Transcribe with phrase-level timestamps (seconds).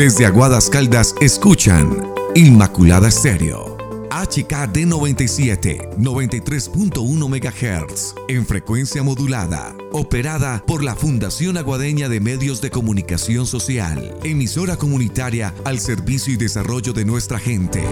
[0.00, 1.94] Desde Aguadas Caldas escuchan
[2.34, 3.76] Inmaculada Estéreo.
[4.10, 12.70] HKD 97, 93.1 MHz, en frecuencia modulada, operada por la Fundación Aguadeña de Medios de
[12.70, 17.84] Comunicación Social, emisora comunitaria al servicio y desarrollo de nuestra gente.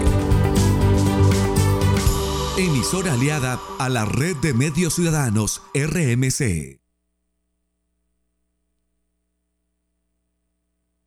[2.57, 6.78] Emisora aliada a la Red de Medios Ciudadanos, RMC.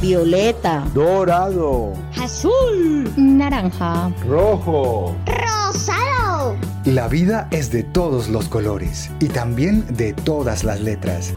[0.00, 6.56] Violeta, dorado, azul, naranja, rojo, rosado.
[6.84, 11.34] La vida es de todos los colores y también de todas las letras.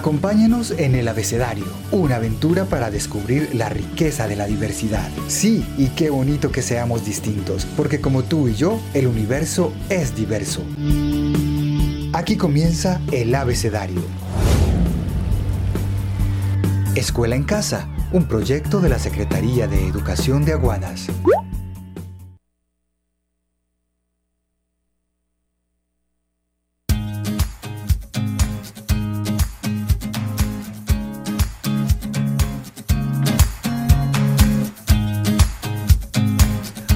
[0.00, 5.10] Acompáñanos en el abecedario, una aventura para descubrir la riqueza de la diversidad.
[5.28, 10.16] Sí, y qué bonito que seamos distintos, porque como tú y yo, el universo es
[10.16, 10.64] diverso.
[12.14, 14.00] Aquí comienza el abecedario.
[16.94, 21.08] Escuela en Casa, un proyecto de la Secretaría de Educación de Aguadas.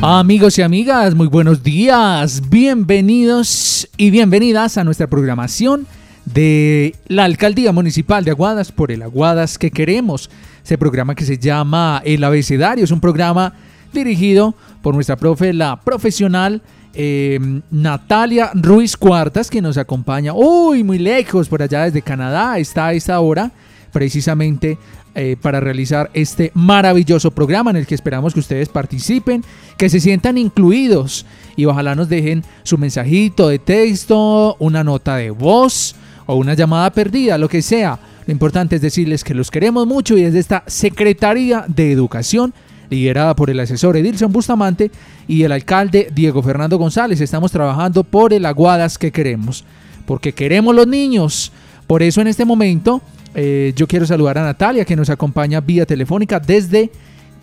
[0.06, 2.50] Amigos y amigas, muy buenos días.
[2.50, 5.86] Bienvenidos y bienvenidas a nuestra programación
[6.26, 10.28] de la Alcaldía Municipal de Aguadas por el Aguadas que queremos.
[10.62, 13.54] Ese programa que se llama El Abecedario es un programa
[13.94, 16.60] dirigido por nuestra profe, la profesional
[16.92, 22.88] eh, Natalia Ruiz Cuartas, que nos acompaña, uy, muy lejos, por allá desde Canadá, está
[22.88, 23.50] a esta hora
[23.90, 24.76] precisamente
[25.16, 29.44] eh, para realizar este maravilloso programa en el que esperamos que ustedes participen,
[29.76, 35.30] que se sientan incluidos y ojalá nos dejen su mensajito de texto, una nota de
[35.30, 35.94] voz
[36.26, 37.98] o una llamada perdida, lo que sea.
[38.26, 42.52] Lo importante es decirles que los queremos mucho y desde esta Secretaría de Educación,
[42.90, 44.90] liderada por el asesor Edilson Bustamante
[45.28, 49.64] y el alcalde Diego Fernando González, estamos trabajando por el Aguadas que queremos,
[50.06, 51.52] porque queremos los niños.
[51.86, 53.02] Por eso en este momento
[53.34, 56.90] eh, yo quiero saludar a Natalia que nos acompaña vía telefónica desde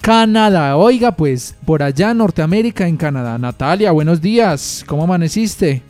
[0.01, 0.77] Canadá.
[0.77, 3.37] Oiga, pues por allá Norteamérica, en Canadá.
[3.37, 4.83] Natalia, buenos días.
[4.87, 5.83] ¿Cómo amaneciste?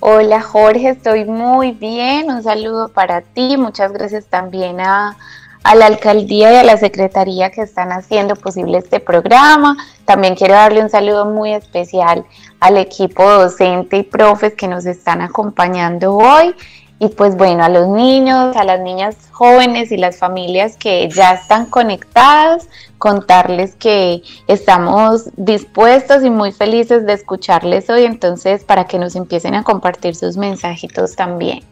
[0.00, 2.30] Hola Jorge, estoy muy bien.
[2.30, 3.56] Un saludo para ti.
[3.56, 5.16] Muchas gracias también a
[5.76, 9.76] la alcaldía y a la secretaría que están haciendo posible este programa.
[10.04, 12.24] También quiero darle un saludo muy especial
[12.60, 16.54] al equipo docente y profes que nos están acompañando hoy
[17.02, 21.32] y pues bueno, a los niños, a las niñas jóvenes y las familias que ya
[21.32, 29.00] están conectadas, contarles que estamos dispuestos y muy felices de escucharles hoy, entonces para que
[29.00, 31.64] nos empiecen a compartir sus mensajitos también.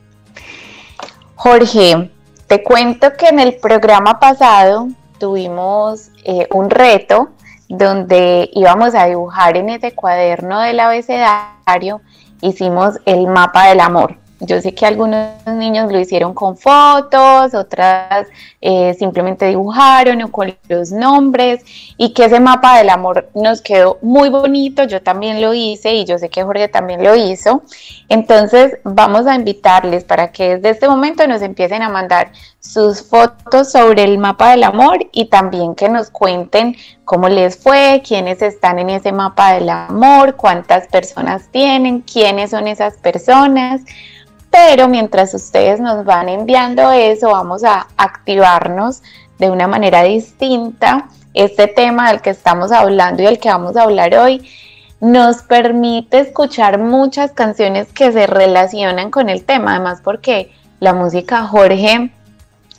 [1.36, 2.10] Jorge,
[2.48, 4.88] te cuento que en el programa pasado
[5.18, 7.30] tuvimos eh, un reto
[7.68, 12.00] donde íbamos a dibujar en ese cuaderno del abecedario,
[12.40, 14.18] hicimos el mapa del amor.
[14.40, 18.26] Yo sé que algunos niños lo hicieron con fotos, otras
[18.62, 21.62] eh, simplemente dibujaron o con los nombres
[21.98, 24.84] y que ese mapa del amor nos quedó muy bonito.
[24.84, 27.62] Yo también lo hice y yo sé que Jorge también lo hizo.
[28.08, 33.72] Entonces vamos a invitarles para que desde este momento nos empiecen a mandar sus fotos
[33.72, 38.78] sobre el mapa del amor y también que nos cuenten cómo les fue, quiénes están
[38.78, 43.82] en ese mapa del amor, cuántas personas tienen, quiénes son esas personas.
[44.50, 49.02] Pero mientras ustedes nos van enviando eso, vamos a activarnos
[49.38, 51.08] de una manera distinta.
[51.34, 54.48] Este tema del que estamos hablando y del que vamos a hablar hoy
[55.00, 61.46] nos permite escuchar muchas canciones que se relacionan con el tema, además porque la música
[61.46, 62.10] Jorge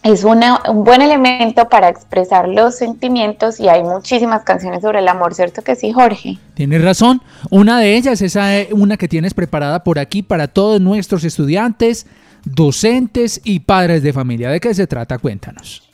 [0.04, 0.42] es un
[0.84, 5.76] buen elemento para expresar los sentimientos y hay muchísimas canciones sobre el amor, ¿cierto que
[5.76, 6.38] sí, Jorge?
[6.56, 7.22] Tienes razón.
[7.50, 8.38] Una de ellas es
[8.72, 12.08] una que tienes preparada por aquí para todos nuestros estudiantes,
[12.46, 14.50] docentes y padres de familia.
[14.50, 15.20] ¿De qué se trata?
[15.20, 15.91] Cuéntanos.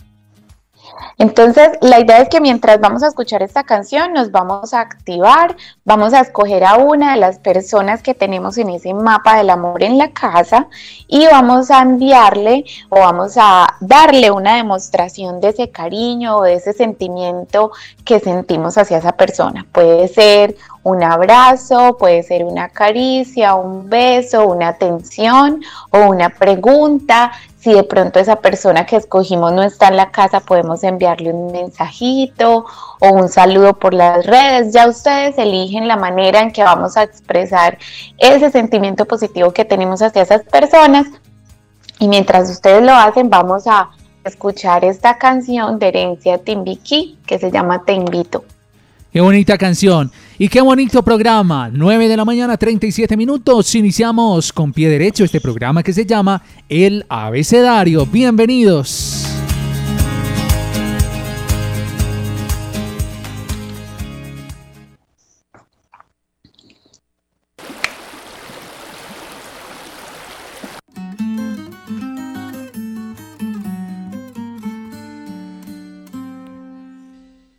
[1.17, 5.55] Entonces, la idea es que mientras vamos a escuchar esta canción, nos vamos a activar,
[5.85, 9.83] vamos a escoger a una de las personas que tenemos en ese mapa del amor
[9.83, 10.67] en la casa
[11.07, 16.55] y vamos a enviarle o vamos a darle una demostración de ese cariño o de
[16.55, 17.71] ese sentimiento
[18.05, 19.65] que sentimos hacia esa persona.
[19.71, 25.61] Puede ser un abrazo, puede ser una caricia, un beso, una atención
[25.91, 27.31] o una pregunta.
[27.67, 31.51] Si de pronto esa persona que escogimos no está en la casa, podemos enviarle un
[31.51, 32.63] mensajito
[33.01, 34.71] o un saludo por las redes.
[34.71, 37.77] Ya ustedes eligen la manera en que vamos a expresar
[38.17, 41.07] ese sentimiento positivo que tenemos hacia esas personas.
[41.99, 43.89] Y mientras ustedes lo hacen, vamos a
[44.23, 48.45] escuchar esta canción de Herencia Timbiki que se llama Te Invito.
[49.11, 51.69] Qué bonita canción y qué bonito programa.
[51.71, 53.73] 9 de la mañana, 37 minutos.
[53.75, 58.05] Iniciamos con pie derecho este programa que se llama El Abecedario.
[58.05, 59.36] Bienvenidos.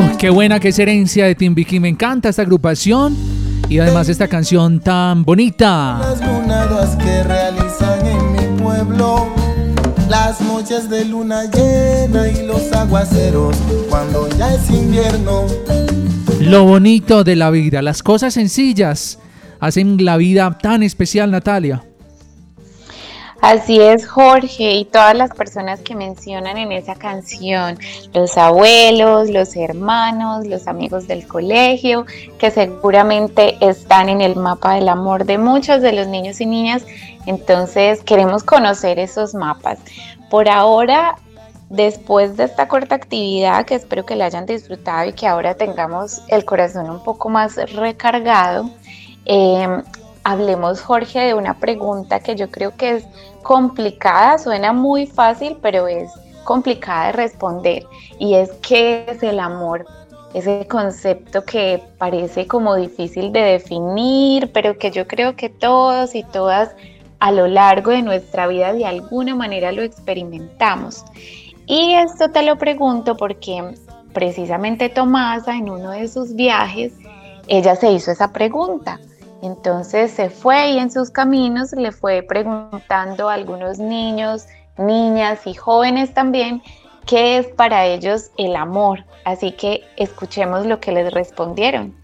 [0.00, 1.80] Oh, qué buena que es herencia de Timbiquí.
[1.80, 3.16] Me encanta esta agrupación
[3.68, 5.98] y además esta canción tan bonita.
[5.98, 9.26] Las lunadas que realizan en mi pueblo,
[10.08, 13.56] las noches de luna llena y los aguaceros
[13.90, 15.46] cuando ya es invierno.
[16.42, 19.18] Lo bonito de la vida, las cosas sencillas
[19.58, 21.87] hacen la vida tan especial, Natalia.
[23.40, 27.78] Así es, Jorge, y todas las personas que mencionan en esa canción,
[28.12, 32.04] los abuelos, los hermanos, los amigos del colegio,
[32.38, 36.84] que seguramente están en el mapa del amor de muchos de los niños y niñas.
[37.26, 39.78] Entonces, queremos conocer esos mapas.
[40.30, 41.14] Por ahora,
[41.70, 46.22] después de esta corta actividad, que espero que la hayan disfrutado y que ahora tengamos
[46.26, 48.68] el corazón un poco más recargado,
[49.26, 49.82] eh,
[50.28, 53.04] hablemos, Jorge, de una pregunta que yo creo que es
[53.42, 56.10] complicada, suena muy fácil, pero es
[56.44, 57.86] complicada de responder.
[58.18, 59.86] Y es qué es el amor,
[60.34, 66.24] ese concepto que parece como difícil de definir, pero que yo creo que todos y
[66.24, 66.76] todas
[67.20, 71.06] a lo largo de nuestra vida de alguna manera lo experimentamos.
[71.64, 73.74] Y esto te lo pregunto porque
[74.12, 76.92] precisamente Tomasa en uno de sus viajes,
[77.46, 79.00] ella se hizo esa pregunta
[79.42, 85.54] Entonces se fue y en sus caminos le fue preguntando a algunos niños, niñas y
[85.54, 86.62] jóvenes también
[87.06, 89.04] qué es para ellos el amor.
[89.24, 91.94] Así que escuchemos lo que les respondieron.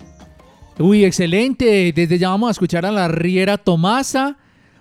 [0.78, 1.92] Uy, excelente.
[1.94, 4.36] Desde ya vamos a escuchar a la Riera Tomasa.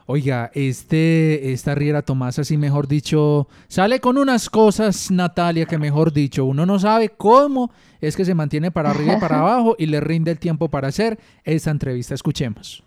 [0.06, 6.12] Oiga, este, esta Riera Tomasa, sí, mejor dicho, sale con unas cosas, Natalia, que mejor
[6.12, 9.86] dicho, uno no sabe cómo es que se mantiene para arriba y para abajo y
[9.86, 12.14] le rinde el tiempo para hacer esta entrevista.
[12.14, 12.84] Escuchemos.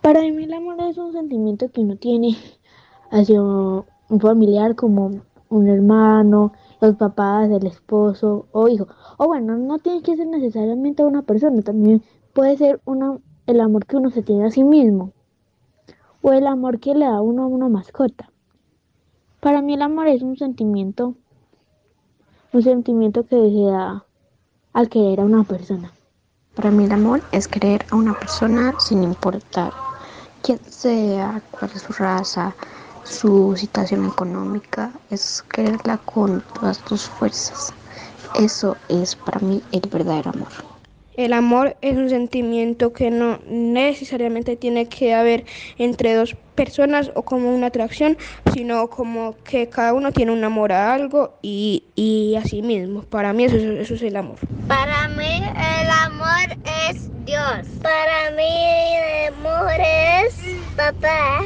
[0.00, 2.36] Para mí el amor es un sentimiento que uno tiene
[3.12, 3.84] hacia un
[4.20, 8.88] familiar como un hermano, los papás, el esposo o hijo.
[9.18, 13.86] O bueno, no tiene que ser necesariamente una persona, también puede ser una, el amor
[13.86, 15.12] que uno se tiene a sí mismo
[16.22, 18.30] o el amor que le da uno a una mascota.
[19.40, 21.16] Para mí el amor es un sentimiento,
[22.52, 24.04] un sentimiento que se da
[24.72, 25.92] al querer a una persona.
[26.54, 29.72] Para mí el amor es querer a una persona sin importar
[30.42, 32.54] quién sea, cuál es su raza,
[33.04, 37.72] su situación económica, es quererla con todas tus fuerzas.
[38.38, 40.71] Eso es para mí el verdadero amor.
[41.16, 45.44] El amor es un sentimiento que no necesariamente tiene que haber
[45.76, 48.16] entre dos personas o como una atracción,
[48.54, 53.02] sino como que cada uno tiene un amor a algo y, y así mismo.
[53.02, 54.36] Para mí eso, eso es el amor.
[54.68, 56.56] Para mí el amor
[56.90, 57.66] es Dios.
[57.82, 60.34] Para mí el amor es
[60.76, 61.42] papá.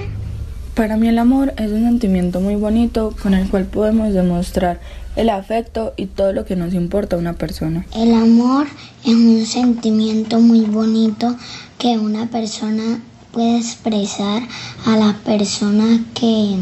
[0.76, 4.78] Para mí el amor es un sentimiento muy bonito con el cual podemos demostrar
[5.16, 7.86] el afecto y todo lo que nos importa a una persona.
[7.94, 8.66] El amor
[9.04, 11.34] es un sentimiento muy bonito
[11.78, 13.00] que una persona
[13.32, 14.42] puede expresar
[14.84, 16.56] a las personas que,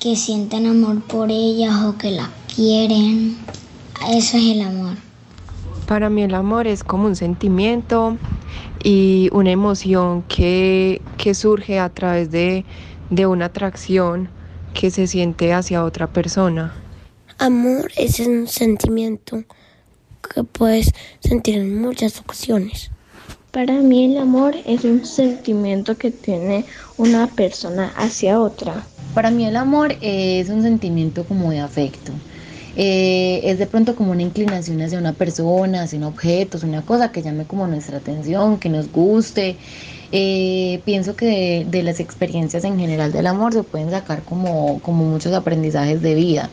[0.00, 3.36] que sienten amor por ellas o que la quieren.
[4.10, 4.96] Eso es el amor.
[5.86, 8.16] Para mí el amor es como un sentimiento
[8.82, 12.64] y una emoción que, que surge a través de,
[13.10, 14.28] de una atracción
[14.72, 16.74] que se siente hacia otra persona.
[17.38, 19.44] Amor es un sentimiento
[20.34, 22.90] que puedes sentir en muchas ocasiones.
[23.50, 26.64] Para mí el amor es un sentimiento que tiene
[26.96, 28.86] una persona hacia otra.
[29.14, 32.12] Para mí el amor es un sentimiento como de afecto.
[32.76, 36.80] Eh, es de pronto como una inclinación hacia una persona, hacia un objeto, hacia una
[36.82, 39.56] cosa que llame como nuestra atención, que nos guste.
[40.14, 45.04] Eh, pienso que de, las experiencias en general del amor se pueden sacar como, como
[45.04, 46.50] muchos aprendizajes de vida.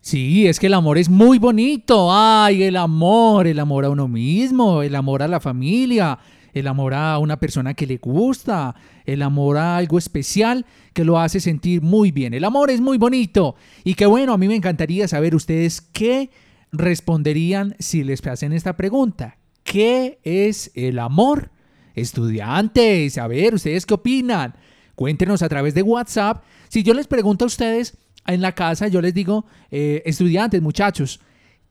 [0.00, 2.08] Sí, es que el amor es muy bonito.
[2.10, 6.18] Ay, el amor, el amor a uno mismo, el amor a la familia,
[6.54, 11.18] el amor a una persona que le gusta, el amor a algo especial que lo
[11.18, 12.32] hace sentir muy bien.
[12.32, 13.56] El amor es muy bonito.
[13.84, 16.30] Y qué bueno, a mí me encantaría saber ustedes qué
[16.72, 19.36] responderían si les hacen esta pregunta.
[19.62, 21.50] ¿Qué es el amor?
[21.96, 24.54] Estudiantes, a ver, ¿ustedes qué opinan?
[24.94, 26.44] Cuéntenos a través de WhatsApp.
[26.68, 31.20] Si yo les pregunto a ustedes en la casa, yo les digo, eh, estudiantes, muchachos,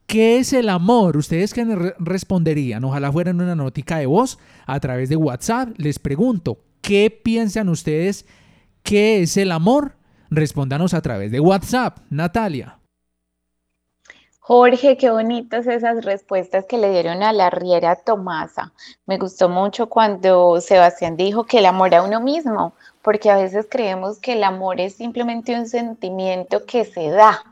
[0.06, 1.16] ¿Qué es el amor?
[1.16, 1.64] ¿Ustedes qué
[1.98, 2.84] responderían?
[2.84, 5.70] Ojalá fueran una notica de voz a través de WhatsApp.
[5.78, 8.24] Les pregunto, ¿qué piensan ustedes?
[8.84, 9.96] ¿Qué es el amor?
[10.30, 11.98] Respóndanos a través de WhatsApp.
[12.08, 12.75] Natalia.
[14.48, 18.72] Jorge, qué bonitas esas respuestas que le dieron a la Riera Tomasa.
[19.04, 22.72] Me gustó mucho cuando Sebastián dijo que el amor a uno mismo,
[23.02, 27.42] porque a veces creemos que el amor es simplemente un sentimiento que se da,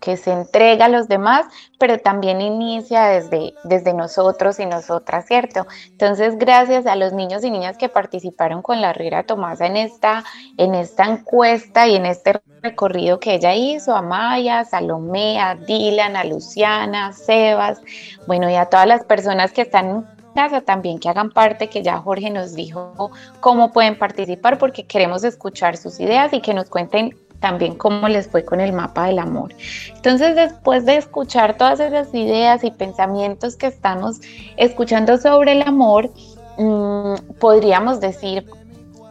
[0.00, 1.46] que se entrega a los demás,
[1.78, 5.66] pero también inicia desde, desde nosotros y nosotras, ¿cierto?
[5.90, 10.24] Entonces, gracias a los niños y niñas que participaron con la Riera Tomasa en esta,
[10.56, 16.16] en esta encuesta y en este recorrido que ella hizo, a Maya, Salomé, a Dylan,
[16.16, 17.80] a Luciana, a Sebas,
[18.26, 21.98] bueno, y a todas las personas que están casa también que hagan parte, que ya
[21.98, 27.16] Jorge nos dijo cómo pueden participar, porque queremos escuchar sus ideas y que nos cuenten
[27.40, 29.54] también cómo les fue con el mapa del amor.
[29.94, 34.20] Entonces, después de escuchar todas esas ideas y pensamientos que estamos
[34.56, 36.10] escuchando sobre el amor,
[36.56, 38.44] mm, podríamos decir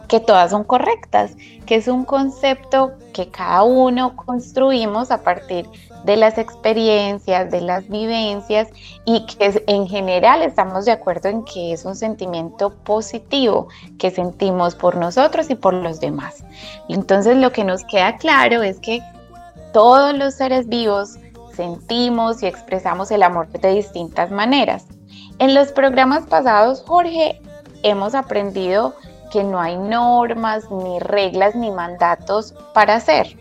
[0.08, 5.87] que todas son correctas, que es un concepto que cada uno construimos a partir de
[6.04, 8.68] las experiencias, de las vivencias
[9.04, 14.74] y que en general estamos de acuerdo en que es un sentimiento positivo que sentimos
[14.74, 16.44] por nosotros y por los demás.
[16.88, 19.02] Entonces lo que nos queda claro es que
[19.72, 21.18] todos los seres vivos
[21.54, 24.86] sentimos y expresamos el amor de distintas maneras.
[25.38, 27.40] En los programas pasados, Jorge,
[27.82, 28.94] hemos aprendido
[29.30, 33.36] que no hay normas, ni reglas, ni mandatos para hacer.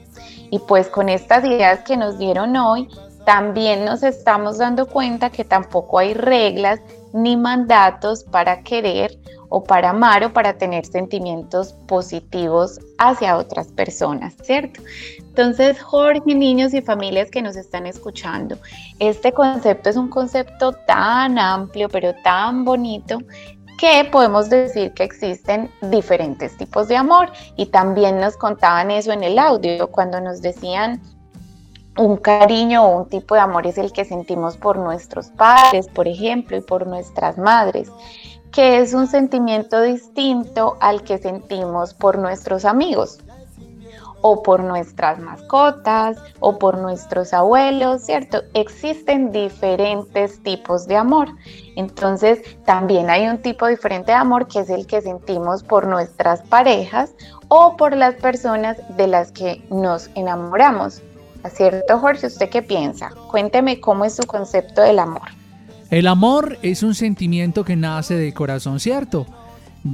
[0.49, 2.87] Y pues con estas ideas que nos dieron hoy,
[3.25, 6.79] también nos estamos dando cuenta que tampoco hay reglas
[7.11, 14.35] ni mandatos para querer o para amar o para tener sentimientos positivos hacia otras personas,
[14.43, 14.81] ¿cierto?
[15.19, 18.57] Entonces, Jorge, niños y familias que nos están escuchando,
[18.99, 23.19] este concepto es un concepto tan amplio, pero tan bonito,
[23.77, 27.31] que podemos decir que existen diferentes tipos de amor.
[27.55, 31.01] Y también nos contaban eso en el audio, cuando nos decían
[31.97, 36.07] un cariño o un tipo de amor es el que sentimos por nuestros padres, por
[36.07, 37.91] ejemplo, y por nuestras madres
[38.51, 43.19] que es un sentimiento distinto al que sentimos por nuestros amigos
[44.21, 48.41] o por nuestras mascotas o por nuestros abuelos, ¿cierto?
[48.53, 51.29] Existen diferentes tipos de amor.
[51.75, 56.41] Entonces, también hay un tipo diferente de amor que es el que sentimos por nuestras
[56.41, 57.13] parejas
[57.47, 61.01] o por las personas de las que nos enamoramos.
[61.53, 62.27] ¿Cierto, Jorge?
[62.27, 63.11] ¿Usted qué piensa?
[63.31, 65.29] Cuénteme cómo es su concepto del amor.
[65.89, 69.25] El amor es un sentimiento que nace del corazón, ¿cierto?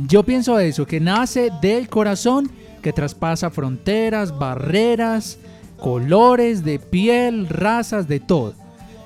[0.08, 2.50] Yo pienso eso, que nace del corazón,
[2.84, 5.40] que traspasa fronteras, barreras,
[5.78, 8.54] colores de piel, razas, de todo.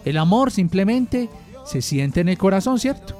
[0.03, 1.29] El amor simplemente
[1.65, 3.15] se siente en el corazón, ¿cierto?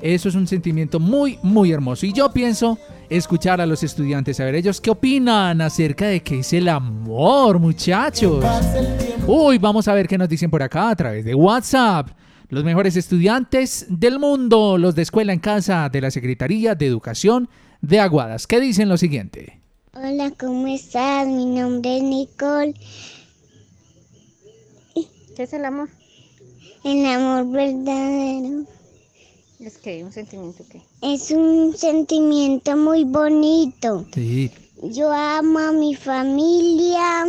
[0.00, 2.06] Eso es un sentimiento muy, muy hermoso.
[2.06, 6.40] Y yo pienso escuchar a los estudiantes, a ver ellos qué opinan acerca de qué
[6.40, 8.44] es el amor, muchachos.
[9.26, 12.10] Uy, vamos a ver qué nos dicen por acá a través de WhatsApp.
[12.50, 17.48] Los mejores estudiantes del mundo, los de escuela en casa de la Secretaría de Educación
[17.80, 18.46] de Aguadas.
[18.46, 19.63] ¿Qué dicen lo siguiente?
[19.96, 21.28] Hola, ¿cómo estás?
[21.28, 22.74] Mi nombre es Nicole.
[25.36, 25.88] ¿Qué es el amor?
[26.82, 28.64] El amor verdadero.
[29.60, 30.82] ¿Es que un sentimiento qué?
[31.00, 34.04] Es un sentimiento muy bonito.
[34.12, 34.50] Sí.
[34.82, 37.26] Yo amo a mi familia.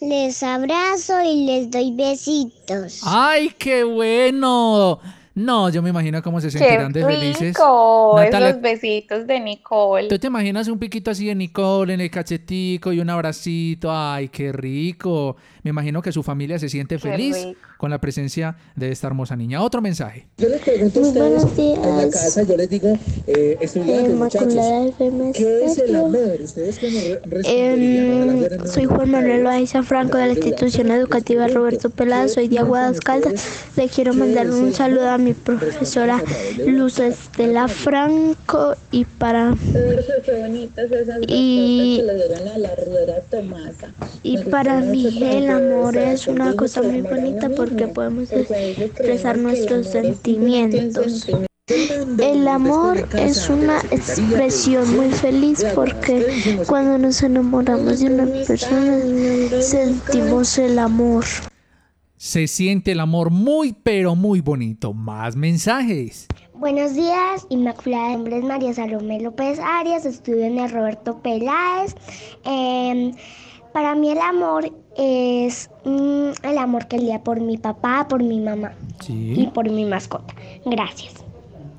[0.00, 3.00] Les abrazo y les doy besitos.
[3.02, 5.00] ¡Ay, qué bueno!
[5.38, 7.48] No, yo me imagino cómo se sentirán de felices.
[7.48, 10.08] rico, Natalia, esos besitos de Nicole.
[10.08, 13.88] ¿Tú te imaginas un piquito así de Nicole en el cachetico y un abracito?
[13.92, 15.36] ¡Ay, qué rico!
[15.62, 17.60] Me imagino que su familia se siente Qué feliz rico.
[17.76, 19.62] con la presencia de esta hermosa niña.
[19.62, 20.26] Otro mensaje.
[20.38, 24.54] Yo les pregunto a ustedes en la casa, yo les digo, eh, estudiantes, muchachos,
[25.34, 26.38] ¿qué es el amor?
[26.42, 32.48] ¿Ustedes cómo fueran soy Juan Manuel Loaiza Franco de la institución educativa Roberto Pelada, soy
[32.48, 33.68] de Aguadas Caldas.
[33.76, 36.22] Le quiero mandar un saludo a mi profesora
[36.66, 39.54] Luz Estela Franco y para
[41.26, 42.02] Y-
[44.22, 51.26] y para mí el amor es una cosa muy bonita porque podemos expresar nuestros sentimientos.
[52.18, 56.26] El amor es una expresión muy feliz porque
[56.66, 58.98] cuando nos enamoramos de una persona
[59.60, 61.24] sentimos el amor.
[62.18, 64.92] Se siente el amor muy, pero muy bonito.
[64.92, 66.26] Más mensajes.
[66.52, 68.08] Buenos días, Inmaculada.
[68.08, 71.94] Mi nombre es María Salomé López Arias, estudio en el Roberto Peláez.
[72.44, 73.12] Em,
[73.72, 78.40] para mí el amor es mm, el amor que día por mi papá, por mi
[78.40, 78.72] mamá
[79.08, 80.34] y por mi mascota.
[80.66, 81.24] Gracias.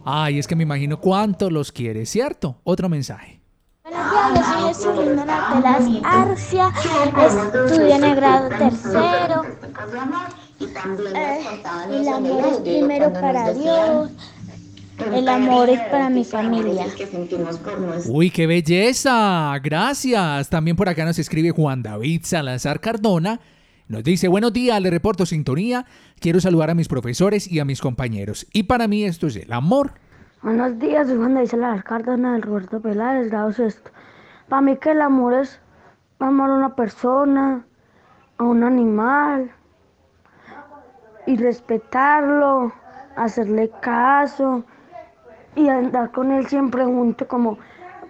[0.05, 2.61] Ay, es que me imagino cuánto los quiere, ¿cierto?
[2.63, 3.38] Otro mensaje.
[3.89, 6.71] Buenos yo soy Arcia,
[7.25, 9.45] estudio en el grado tercero.
[11.15, 11.39] Eh,
[11.91, 14.11] el amor es primero para Dios,
[15.13, 16.85] el amor es para mi familia.
[18.05, 19.57] Uy, qué belleza.
[19.63, 20.49] Gracias.
[20.49, 23.39] También por acá nos escribe Juan David Salazar Cardona.
[23.87, 25.85] Nos dice, buenos días, le reporto sintonía.
[26.19, 28.45] Quiero saludar a mis profesores y a mis compañeros.
[28.53, 29.93] Y para mí esto es el amor.
[30.41, 33.51] Buenos días, Juan David Salazar Cárdenas del Roberto Peláez, grado.
[34.47, 35.59] Para mí que el amor es
[36.19, 37.65] amar a una persona,
[38.37, 39.51] a un animal,
[41.25, 42.71] y respetarlo,
[43.17, 44.63] hacerle caso,
[45.55, 47.57] y andar con él siempre junto, como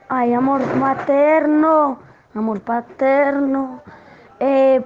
[0.08, 1.98] hay amor materno,
[2.36, 3.82] amor paterno.
[4.39, 4.86] Eh,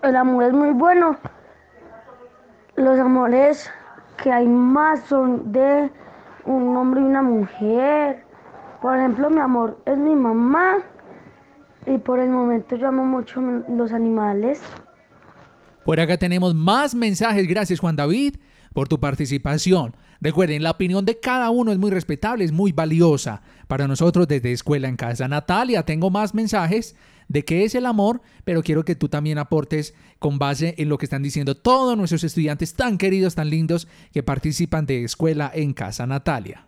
[0.00, 1.14] el amor es muy bueno.
[2.74, 3.70] Los amores
[4.16, 5.90] que hay más son de
[6.48, 8.24] un hombre y una mujer.
[8.80, 10.78] Por ejemplo, mi amor es mi mamá
[11.86, 14.60] y por el momento yo amo mucho los animales.
[15.84, 17.46] Por acá tenemos más mensajes.
[17.46, 18.36] Gracias, Juan David,
[18.78, 19.96] por tu participación.
[20.20, 24.52] Recuerden, la opinión de cada uno es muy respetable, es muy valiosa para nosotros desde
[24.52, 25.26] Escuela en Casa.
[25.26, 26.94] Natalia, tengo más mensajes
[27.26, 30.96] de qué es el amor, pero quiero que tú también aportes con base en lo
[30.96, 35.72] que están diciendo todos nuestros estudiantes tan queridos, tan lindos, que participan de Escuela en
[35.72, 36.06] Casa.
[36.06, 36.67] Natalia.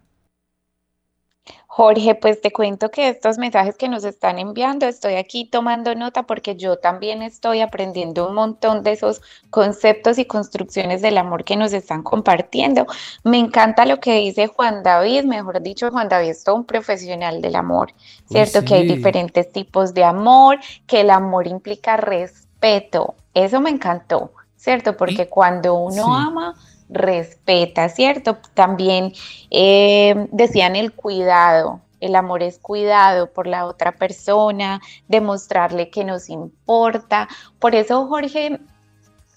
[1.66, 6.24] Jorge, pues te cuento que estos mensajes que nos están enviando, estoy aquí tomando nota
[6.24, 11.56] porque yo también estoy aprendiendo un montón de esos conceptos y construcciones del amor que
[11.56, 12.86] nos están compartiendo.
[13.22, 17.40] Me encanta lo que dice Juan David, mejor dicho, Juan David es todo un profesional
[17.40, 17.92] del amor,
[18.28, 18.64] ¿cierto?
[18.64, 23.14] Que hay diferentes tipos de amor, que el amor implica respeto.
[23.32, 24.96] Eso me encantó, ¿cierto?
[24.96, 26.54] Porque cuando uno ama
[26.90, 28.38] respeta, ¿cierto?
[28.54, 29.12] También
[29.50, 36.28] eh, decían el cuidado, el amor es cuidado por la otra persona, demostrarle que nos
[36.28, 37.28] importa.
[37.58, 38.58] Por eso, Jorge,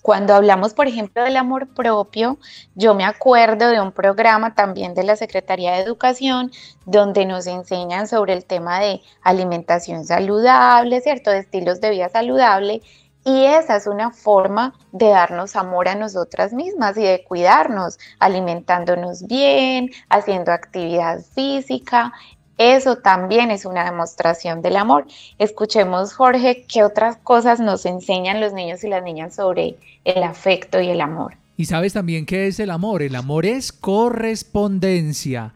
[0.01, 2.37] cuando hablamos, por ejemplo, del amor propio,
[2.75, 6.51] yo me acuerdo de un programa también de la Secretaría de Educación
[6.85, 11.31] donde nos enseñan sobre el tema de alimentación saludable, ¿cierto?
[11.31, 12.81] De estilos de vida saludable
[13.25, 19.25] y esa es una forma de darnos amor a nosotras mismas y de cuidarnos, alimentándonos
[19.27, 22.11] bien, haciendo actividad física.
[22.57, 25.07] Eso también es una demostración del amor.
[25.39, 30.79] Escuchemos, Jorge, qué otras cosas nos enseñan los niños y las niñas sobre el afecto
[30.81, 31.35] y el amor.
[31.55, 33.01] Y sabes también qué es el amor.
[33.01, 35.53] El amor es correspondencia.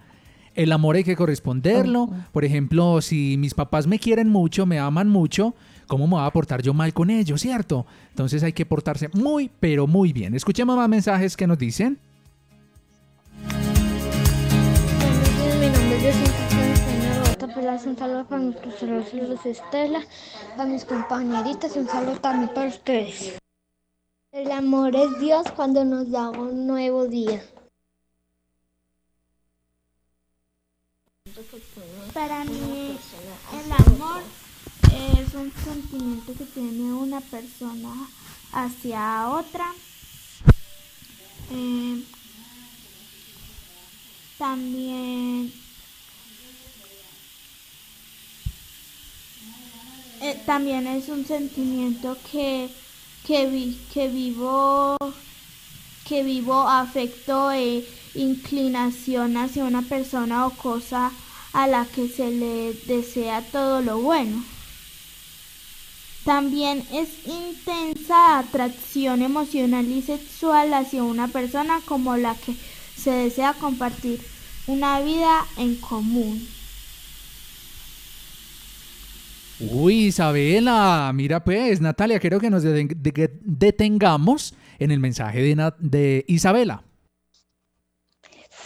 [0.56, 2.10] El amor hay que corresponderlo.
[2.32, 5.53] Por ejemplo, si mis papás me quieren mucho, me aman mucho,
[5.88, 7.86] ¿cómo me voy a portar yo mal con ellos, cierto?
[8.10, 10.36] Entonces hay que portarse muy, pero muy bien.
[10.36, 12.00] Escuchemos más mensajes que nos dicen.
[17.86, 20.02] Un saludo para mis profesores Estela,
[20.56, 23.38] para mis compañeritas y un saludo también para ustedes.
[24.32, 27.41] El amor es Dios cuando nos da un nuevo día.
[32.13, 32.97] Para mí,
[33.54, 34.23] el amor
[34.97, 38.10] es un sentimiento que tiene una persona
[38.51, 39.73] hacia otra.
[41.51, 42.03] Eh,
[44.38, 45.51] también
[50.21, 52.69] eh, también es un sentimiento que,
[53.25, 54.97] que, que vivo
[56.07, 61.12] que vivo afecto e inclinación hacia una persona o cosa
[61.53, 64.57] a la que se le desea todo lo bueno.
[66.28, 72.54] También es intensa atracción emocional y sexual hacia una persona como la que
[72.98, 74.20] se desea compartir
[74.68, 76.46] una vida en común.
[79.72, 86.84] Uy, Isabela, mira pues, Natalia, quiero que nos detengamos en el mensaje de, de Isabela.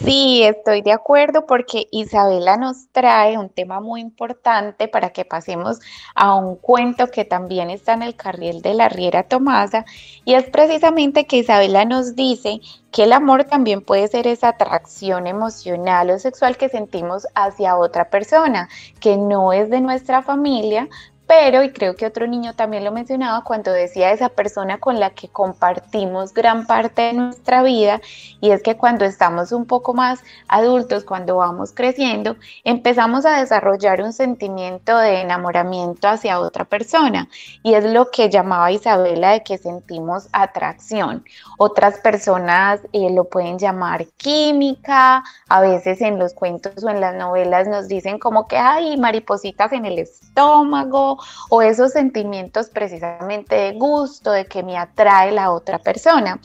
[0.04, 5.78] Sí, estoy de acuerdo porque Isabela nos trae un tema muy importante para que pasemos
[6.16, 9.84] a un cuento que también está en el carril de la Riera Tomasa
[10.24, 12.60] y es precisamente que Isabela nos dice
[12.90, 18.10] que el amor también puede ser esa atracción emocional o sexual que sentimos hacia otra
[18.10, 20.88] persona que no es de nuestra familia,
[21.26, 25.10] pero, y creo que otro niño también lo mencionaba cuando decía esa persona con la
[25.10, 28.00] que compartimos gran parte de nuestra vida,
[28.40, 34.02] y es que cuando estamos un poco más adultos, cuando vamos creciendo, empezamos a desarrollar
[34.02, 37.28] un sentimiento de enamoramiento hacia otra persona,
[37.62, 41.24] y es lo que llamaba Isabela de que sentimos atracción.
[41.56, 47.14] Otras personas eh, lo pueden llamar química, a veces en los cuentos o en las
[47.14, 51.11] novelas nos dicen como que hay maripositas en el estómago,
[51.48, 56.40] o esos sentimientos precisamente de gusto, de que me atrae la otra persona.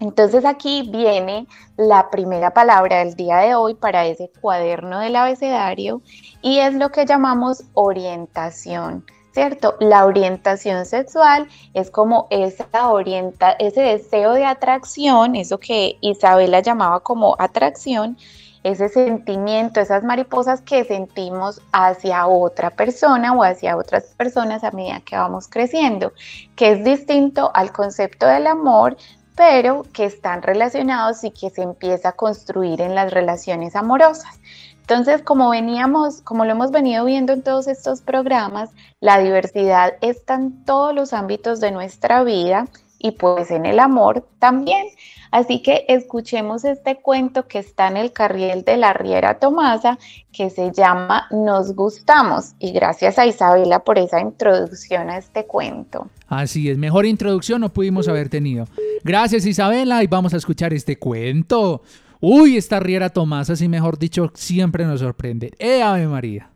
[0.00, 6.00] Entonces aquí viene la primera palabra del día de hoy para ese cuaderno del abecedario
[6.40, 9.04] y es lo que llamamos orientación.
[9.32, 9.76] ¿Cierto?
[9.78, 16.98] La orientación sexual es como esa orienta, ese deseo de atracción, eso que Isabela llamaba
[16.98, 18.18] como atracción,
[18.62, 25.00] ese sentimiento, esas mariposas que sentimos hacia otra persona o hacia otras personas a medida
[25.00, 26.12] que vamos creciendo,
[26.56, 28.96] que es distinto al concepto del amor,
[29.34, 34.38] pero que están relacionados y que se empieza a construir en las relaciones amorosas.
[34.80, 38.70] Entonces, como veníamos, como lo hemos venido viendo en todos estos programas,
[39.00, 42.66] la diversidad está en todos los ámbitos de nuestra vida
[43.00, 44.86] y pues en el amor también.
[45.32, 49.98] Así que escuchemos este cuento que está en el carril de la Riera Tomasa,
[50.32, 52.54] que se llama Nos gustamos.
[52.58, 56.08] Y gracias a Isabela por esa introducción a este cuento.
[56.28, 58.66] Así es, mejor introducción no pudimos haber tenido.
[59.02, 61.82] Gracias Isabela y vamos a escuchar este cuento.
[62.20, 65.52] Uy, esta Riera Tomasa, si mejor dicho, siempre nos sorprende.
[65.58, 66.49] ¡Eh, Ave María!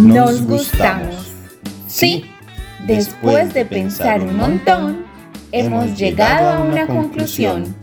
[0.00, 1.30] Nos gustamos.
[1.86, 2.24] Sí,
[2.86, 5.04] después de pensar un montón,
[5.52, 7.74] hemos llegado a una conclusión.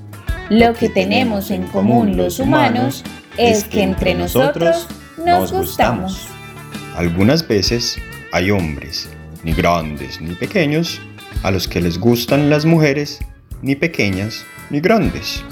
[0.49, 3.03] Lo que tenemos en común los humanos
[3.37, 4.87] es que entre nosotros
[5.23, 6.27] nos gustamos.
[6.95, 7.99] Algunas veces
[8.31, 9.09] hay hombres,
[9.43, 10.99] ni grandes ni pequeños,
[11.43, 13.19] a los que les gustan las mujeres,
[13.61, 15.43] ni pequeñas ni grandes.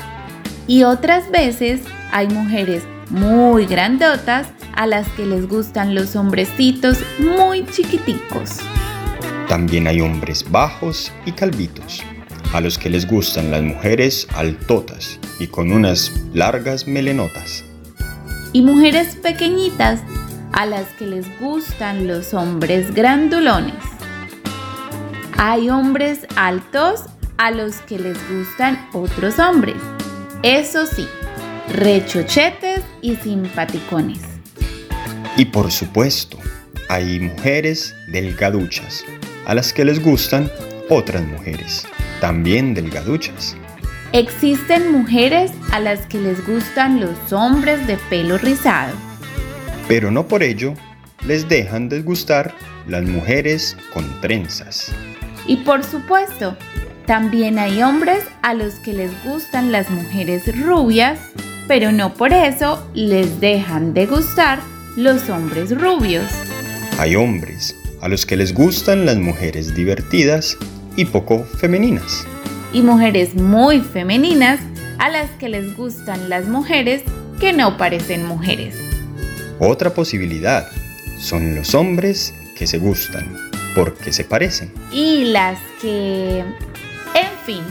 [0.68, 7.66] Y otras veces hay mujeres muy grandotas a las que les gustan los hombrecitos muy
[7.66, 8.60] chiquiticos.
[9.48, 12.04] También hay hombres bajos y calvitos,
[12.54, 17.64] a los que les gustan las mujeres altotas y con unas largas melenotas.
[18.54, 20.02] Y mujeres pequeñitas
[20.52, 23.76] a las que les gustan los hombres grandulones.
[25.38, 27.04] Hay hombres altos
[27.38, 29.76] a los que les gustan otros hombres.
[30.44, 31.08] Eso sí,
[31.74, 34.35] rechochetes y simpaticones.
[35.38, 36.38] Y por supuesto,
[36.88, 39.04] hay mujeres delgaduchas,
[39.46, 40.50] a las que les gustan
[40.90, 41.86] otras mujeres,
[42.22, 43.58] también delgaduchas.
[44.14, 48.96] Existen mujeres a las que les gustan los hombres de pelo rizado.
[49.90, 50.74] Pero no por ello
[51.28, 52.56] les dejan de gustar
[52.88, 54.94] las mujeres con trenzas.
[55.46, 56.56] Y por supuesto,
[57.06, 61.20] también hay hombres a los que les gustan las mujeres rubias,
[61.68, 64.60] pero no por eso les dejan de gustar
[64.96, 66.26] los hombres rubios.
[66.98, 70.58] Hay hombres a los que les gustan las mujeres divertidas
[70.96, 72.26] y poco femeninas.
[72.72, 74.60] Y mujeres muy femeninas
[74.98, 77.04] a las que les gustan las mujeres
[77.40, 78.76] que no parecen mujeres.
[79.60, 80.68] Otra posibilidad
[81.20, 83.36] son los hombres que se gustan
[83.76, 84.72] porque se parecen.
[84.92, 86.40] Y las que...
[86.40, 87.62] En fin,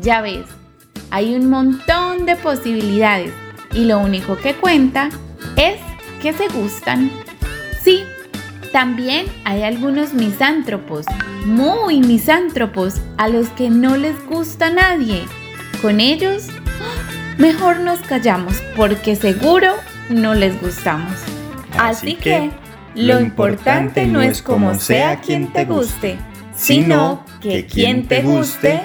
[0.00, 0.44] ya ves,
[1.10, 3.32] hay un montón de posibilidades
[3.72, 5.08] y lo único que cuenta
[5.56, 5.76] es
[6.24, 7.10] que se gustan.
[7.82, 8.02] Sí,
[8.72, 11.04] también hay algunos misántropos,
[11.44, 15.26] muy misántropos, a los que no les gusta nadie.
[15.82, 16.46] Con ellos,
[17.36, 19.74] mejor nos callamos porque seguro
[20.08, 21.12] no les gustamos.
[21.76, 22.50] Así, que,
[22.94, 26.16] lo importante no es como sea quien te guste,
[26.54, 28.80] sino que quien te guste,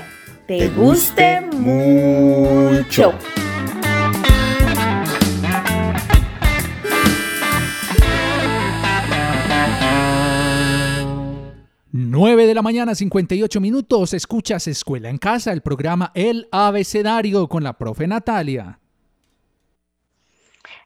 [0.45, 3.13] te guste mucho.
[12.21, 14.13] 9 de la mañana, 58 minutos.
[14.13, 18.77] Escuchas Escuela en Casa, el programa El Abecedario con la profe Natalia.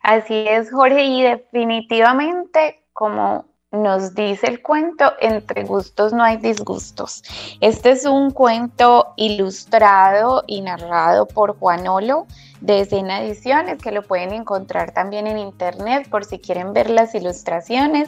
[0.04, 7.24] Así es, Jorge, y definitivamente, como nos dice el cuento, entre gustos no hay disgustos.
[7.62, 12.28] Este es un cuento ilustrado y narrado por Juanolo
[12.62, 17.16] de Escena Ediciones, que lo pueden encontrar también en internet por si quieren ver las
[17.16, 18.08] ilustraciones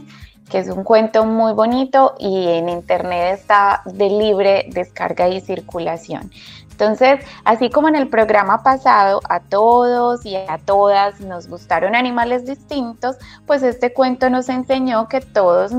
[0.49, 6.31] que es un cuento muy bonito y en internet está de libre descarga y circulación.
[6.71, 12.45] Entonces, así como en el programa pasado a todos y a todas nos gustaron animales
[12.45, 15.71] distintos, pues este cuento nos enseñó que todos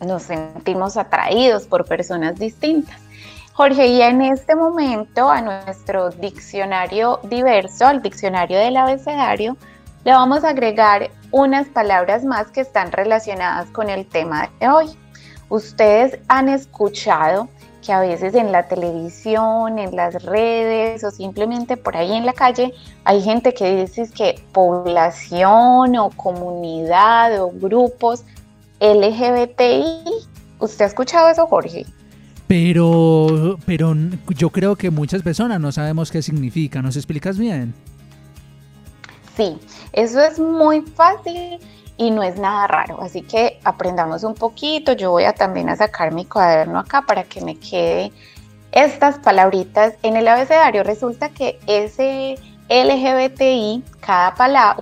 [0.00, 2.96] nos sentimos atraídos por personas distintas.
[3.52, 9.58] Jorge, y en este momento a nuestro diccionario diverso, al diccionario del abecedario,
[10.04, 14.86] le vamos a agregar unas palabras más que están relacionadas con el tema de hoy.
[15.48, 17.48] Ustedes han escuchado
[17.84, 22.32] que a veces en la televisión, en las redes o simplemente por ahí en la
[22.32, 28.24] calle hay gente que dice que población o comunidad o grupos
[28.80, 30.04] LGBTI.
[30.58, 31.86] ¿Usted ha escuchado eso, Jorge?
[32.46, 33.94] Pero, pero
[34.28, 36.82] yo creo que muchas personas no sabemos qué significa.
[36.82, 37.72] ¿Nos explicas bien?
[39.40, 39.58] Sí,
[39.94, 41.58] eso es muy fácil
[41.96, 44.92] y no es nada raro, así que aprendamos un poquito.
[44.92, 48.12] Yo voy a también a sacar mi cuaderno acá para que me quede
[48.70, 50.82] estas palabritas en el abecedario.
[50.82, 52.34] Resulta que ese
[52.68, 54.34] LGBTI, cada,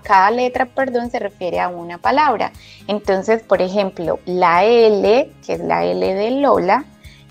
[0.03, 2.51] cada letra, perdón, se refiere a una palabra.
[2.89, 6.85] Entonces, por ejemplo, la L, que es la L de Lola,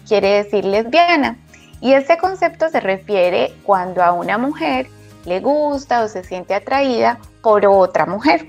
[0.08, 1.38] quiere decir lesbiana.
[1.82, 4.88] Y este concepto se refiere cuando a una mujer
[5.28, 8.48] le gusta o se siente atraída por otra mujer.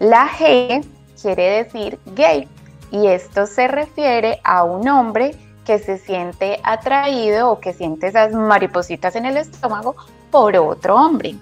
[0.00, 0.84] La G
[1.20, 2.48] quiere decir gay
[2.90, 8.32] y esto se refiere a un hombre que se siente atraído o que siente esas
[8.32, 9.96] maripositas en el estómago
[10.30, 11.36] por otro hombre.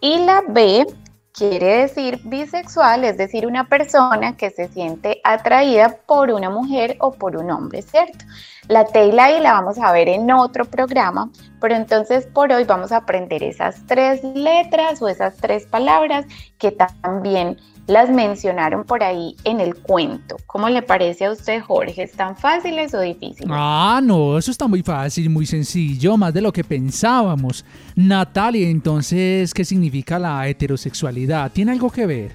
[0.00, 0.86] Y la B
[1.32, 7.12] quiere decir bisexual, es decir, una persona que se siente atraída por una mujer o
[7.12, 8.24] por un hombre, ¿cierto?
[8.68, 12.92] La T y la vamos a ver en otro programa, pero entonces por hoy vamos
[12.92, 16.26] a aprender esas tres letras o esas tres palabras
[16.58, 20.36] que también las mencionaron por ahí en el cuento.
[20.46, 22.02] ¿Cómo le parece a usted, Jorge?
[22.02, 23.50] ¿Están fáciles o difíciles?
[23.50, 27.64] Ah, no, eso está muy fácil, muy sencillo, más de lo que pensábamos.
[27.96, 31.50] Natalia, entonces, ¿qué significa la heterosexualidad?
[31.50, 32.32] ¿Tiene algo que ver?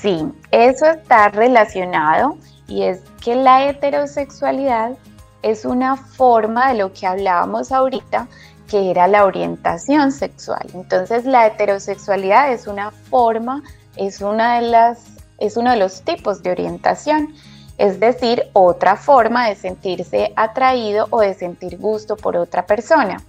[0.00, 4.96] Sí, eso está relacionado y es que la heterosexualidad
[5.42, 8.26] es una forma de lo que hablábamos ahorita,
[8.72, 10.66] que era la orientación sexual.
[10.72, 13.62] Entonces la heterosexualidad es una forma,
[13.96, 17.34] es, una de las, es uno de los tipos de orientación,
[17.76, 23.22] es decir, otra forma de sentirse atraído o de sentir gusto por otra persona.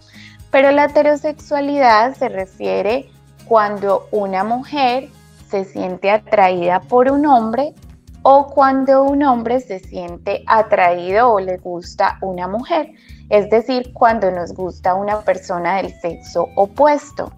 [0.49, 3.10] Pero la heterosexualidad se refiere
[3.45, 5.10] cuando una mujer
[5.49, 7.73] se siente atraída por un hombre
[8.23, 12.91] o cuando un hombre se siente atraído o le gusta una mujer,
[13.29, 17.31] es decir, cuando nos gusta una persona del sexo opuesto.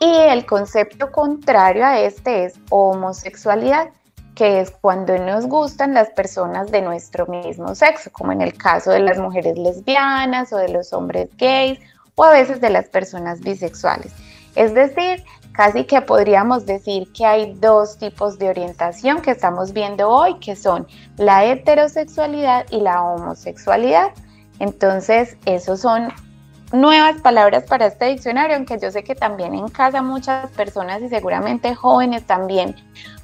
[0.00, 3.90] Y el concepto contrario a este es homosexualidad,
[4.34, 8.90] que es cuando nos gustan las personas de nuestro mismo sexo, como en el caso
[8.90, 11.78] de las mujeres lesbianas o de los hombres gays
[12.16, 14.12] o a veces de las personas bisexuales.
[14.56, 15.24] Es decir,
[15.54, 20.56] Casi que podríamos decir que hay dos tipos de orientación que estamos viendo hoy, que
[20.56, 20.86] son
[21.16, 24.10] la heterosexualidad y la homosexualidad.
[24.58, 26.08] Entonces, esos son
[26.74, 31.08] nuevas palabras para este diccionario, aunque yo sé que también en casa muchas personas y
[31.08, 32.74] seguramente jóvenes también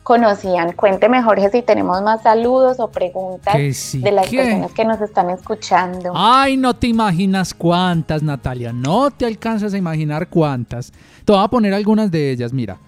[0.03, 0.73] conocían.
[0.73, 6.13] Cuénteme, Jorge, si tenemos más saludos o preguntas de las personas que nos están escuchando.
[6.15, 10.93] Ay, no te imaginas cuántas, Natalia, no te alcanzas a imaginar cuántas.
[11.25, 12.79] Te voy a poner algunas de ellas, mira.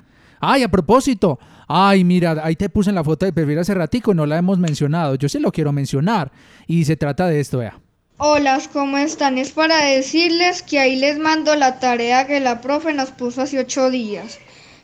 [0.40, 4.10] Ay, a propósito, ay, mira, ahí te puse en la foto de perfil hace ratico
[4.10, 5.14] y no la hemos mencionado.
[5.14, 6.32] Yo sí lo quiero mencionar
[6.66, 7.78] y se trata de esto, vea.
[8.24, 9.36] Hola, ¿cómo están?
[9.36, 13.58] Es para decirles que ahí les mando la tarea que la profe nos puso hace
[13.58, 14.38] ocho días.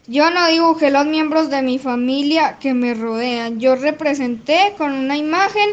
[0.09, 3.61] Yo no dibujé los miembros de mi familia que me rodean.
[3.61, 5.71] Yo representé con una imagen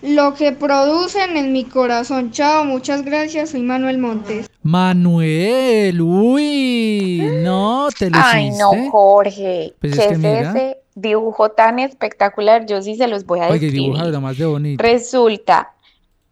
[0.00, 2.30] lo que producen en mi corazón.
[2.30, 3.50] Chao, muchas gracias.
[3.50, 4.48] Soy Manuel Montes.
[4.62, 9.74] Manuel, uy, no te lo Ay, no, Jorge.
[9.82, 12.64] Pues ¿Qué es, ese dibujo tan espectacular?
[12.64, 13.68] Yo sí se los voy a decir.
[13.68, 14.82] Oye, dibuja más de bonito.
[14.82, 15.74] Resulta,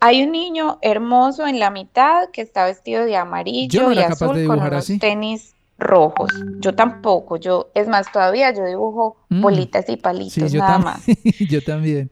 [0.01, 4.61] hay un niño hermoso en la mitad que está vestido de amarillo y azul con
[4.61, 6.31] unos tenis rojos.
[6.59, 9.43] Yo tampoco, yo, es más, todavía yo dibujo mm.
[9.43, 11.03] bolitas y palitos, nada más.
[11.49, 12.11] yo también.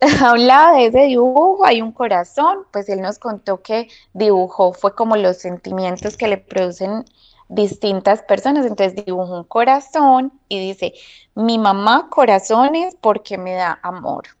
[0.24, 4.72] A un lado de ese dibujo hay un corazón, pues él nos contó que dibujó,
[4.72, 7.04] fue como los sentimientos que le producen
[7.48, 10.92] distintas personas, entonces dibujó un corazón y dice,
[11.34, 14.37] mi mamá corazones porque me da amor.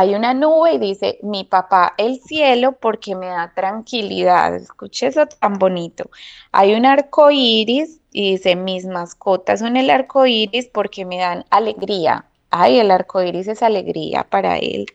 [0.00, 4.54] Hay una nube y dice, mi papá el cielo porque me da tranquilidad.
[4.54, 6.08] Escuche eso tan bonito.
[6.52, 11.44] Hay un arco iris y dice, mis mascotas son el arco iris porque me dan
[11.50, 12.26] alegría.
[12.50, 14.86] Ay, el arco iris es alegría para él.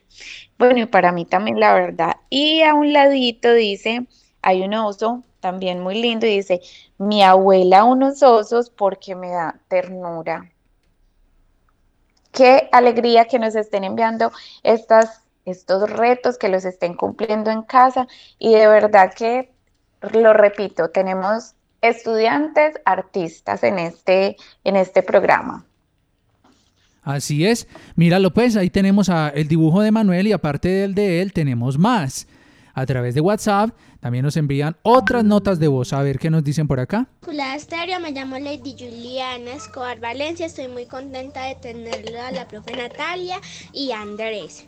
[0.58, 2.16] Bueno, y para mí también, la verdad.
[2.30, 4.08] Y a un ladito dice,
[4.42, 6.62] hay un oso también muy lindo y dice,
[6.98, 10.50] mi abuela unos osos porque me da ternura
[12.34, 14.32] qué alegría que nos estén enviando
[14.64, 18.08] estos retos, que los estén cumpliendo en casa
[18.40, 19.52] y de verdad que,
[20.12, 25.66] lo repito, tenemos estudiantes artistas en este, en este programa.
[27.04, 27.68] Así es.
[27.96, 32.28] Míralo pues, ahí tenemos el dibujo de Manuel y aparte del de él tenemos más
[32.74, 33.72] a través de WhatsApp.
[34.04, 35.94] También nos envían otras notas de voz.
[35.94, 37.08] A ver qué nos dicen por acá.
[37.26, 40.46] Hola, Estéreo, me llamo Lady Juliana Escobar Valencia.
[40.46, 43.40] Estoy muy contenta de tenerla a la profe Natalia
[43.72, 44.66] y Andrés.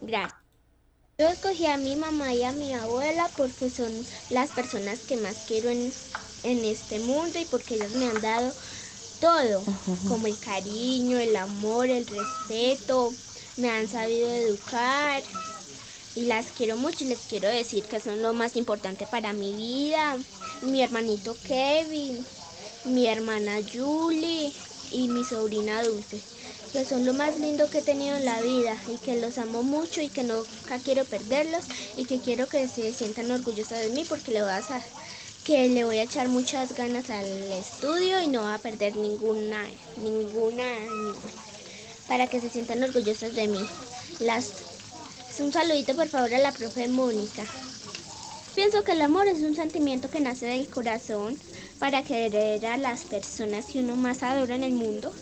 [0.00, 0.40] Gracias.
[1.18, 3.92] Yo escogí a mi mamá y a mi abuela porque son
[4.30, 5.92] las personas que más quiero en,
[6.44, 8.54] en este mundo y porque ellos me han dado
[9.20, 9.64] todo,
[10.08, 13.12] como el cariño, el amor, el respeto,
[13.58, 15.22] me han sabido educar,
[16.18, 19.54] y las quiero mucho y les quiero decir que son lo más importante para mi
[19.54, 20.18] vida.
[20.62, 22.26] Mi hermanito Kevin,
[22.84, 24.52] mi hermana Julie
[24.90, 26.20] y mi sobrina Dulce,
[26.72, 29.62] que son lo más lindo que he tenido en la vida y que los amo
[29.62, 34.04] mucho y que nunca quiero perderlos y que quiero que se sientan orgullosos de mí
[34.08, 34.60] porque le voy a
[35.44, 39.70] que le voy a echar muchas ganas al estudio y no va a perder ninguna
[39.96, 40.64] ninguna
[42.08, 43.60] para que se sientan orgullosos de mí.
[44.18, 44.67] Las
[45.40, 47.42] un saludito por favor a la profe Mónica.
[48.54, 51.36] Pienso que el amor es un sentimiento que nace del corazón
[51.78, 55.12] para querer a las personas que uno más adora en el mundo,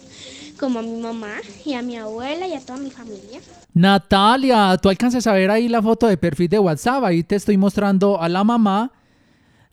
[0.58, 3.40] como a mi mamá y a mi abuela y a toda mi familia.
[3.74, 7.58] Natalia, tú alcanzas a ver ahí la foto de perfil de WhatsApp, ahí te estoy
[7.58, 8.90] mostrando a la mamá,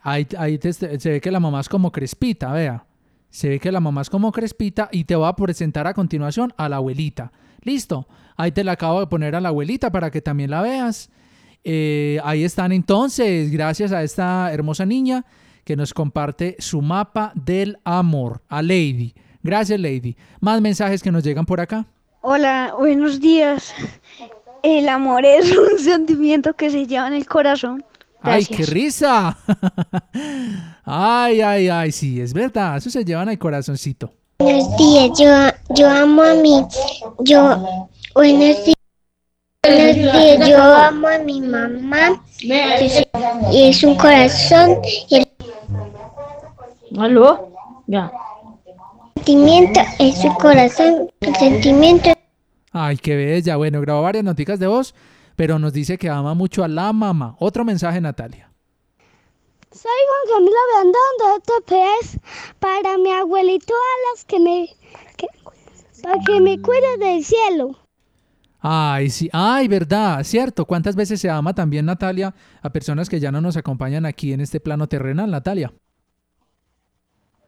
[0.02, 2.86] ahí, ahí se ve que la mamá es como crespita, vea.
[3.30, 6.54] Se ve que la mamá es como crespita y te voy a presentar a continuación
[6.58, 7.32] a la abuelita.
[7.64, 11.10] Listo, ahí te la acabo de poner a la abuelita para que también la veas.
[11.64, 15.26] Eh, ahí están entonces, gracias a esta hermosa niña
[15.64, 19.14] que nos comparte su mapa del amor, a Lady.
[19.42, 20.16] Gracias, Lady.
[20.40, 21.86] Más mensajes que nos llegan por acá.
[22.22, 23.74] Hola, buenos días.
[24.62, 27.84] El amor es un sentimiento que se lleva en el corazón.
[28.22, 29.38] ¡Ay, qué risa!
[30.86, 34.14] ay, ay, ay, sí, es verdad, eso se llevan al corazoncito.
[34.40, 36.66] Buenos días, yo, yo amo a mi,
[37.20, 37.58] yo,
[38.14, 38.76] buenos días.
[39.64, 44.80] Buenos días, yo amo a mi mamá y es un corazón
[45.10, 45.28] y el
[47.00, 47.54] ¿Aló?
[47.88, 48.12] Ya.
[49.16, 52.10] sentimiento es su corazón, el sentimiento
[52.72, 53.56] Ay, qué bella.
[53.56, 54.96] Bueno, grabó varias noticas de voz,
[55.36, 57.36] pero nos dice que ama mucho a la mamá.
[57.40, 58.53] Otro mensaje, Natalia.
[59.74, 62.20] Soy Juan Camilo Beandón de es
[62.60, 64.70] para mi abuelito a las que me
[65.18, 65.28] que-
[66.04, 67.76] para que me cuide del cielo.
[68.60, 70.66] Ay, sí, ay, verdad, cierto.
[70.66, 74.42] ¿Cuántas veces se ama también Natalia a personas que ya no nos acompañan aquí en
[74.42, 75.74] este plano terrenal, Natalia?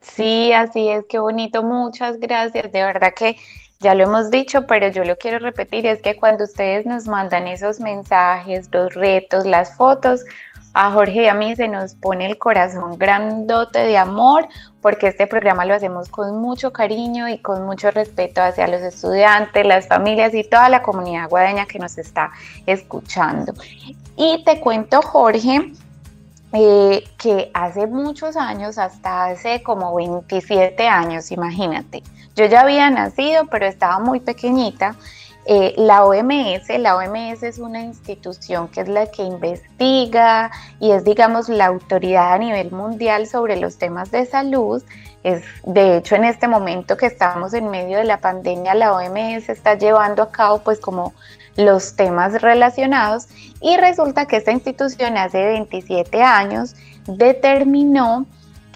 [0.01, 2.71] Sí, así es, qué bonito, muchas gracias.
[2.71, 3.37] De verdad que
[3.79, 7.47] ya lo hemos dicho, pero yo lo quiero repetir, es que cuando ustedes nos mandan
[7.47, 10.23] esos mensajes, los retos, las fotos,
[10.75, 14.45] a Jorge y a mí se nos pone el corazón grandote de amor,
[14.81, 19.65] porque este programa lo hacemos con mucho cariño y con mucho respeto hacia los estudiantes,
[19.65, 22.31] las familias y toda la comunidad guadeña que nos está
[22.65, 23.53] escuchando.
[24.17, 25.71] Y te cuento, Jorge,
[26.51, 32.03] eh, que hace muchos años, hasta hace como 27 años, imagínate,
[32.35, 34.97] yo ya había nacido, pero estaba muy pequeñita.
[35.45, 41.03] Eh, la OMS, la OMS es una institución que es la que investiga y es,
[41.03, 44.83] digamos, la autoridad a nivel mundial sobre los temas de salud.
[45.23, 49.49] Es, de hecho, en este momento que estamos en medio de la pandemia, la OMS
[49.49, 51.13] está llevando a cabo, pues, como
[51.55, 53.27] los temas relacionados
[53.61, 56.75] y resulta que esta institución hace 27 años
[57.07, 58.25] determinó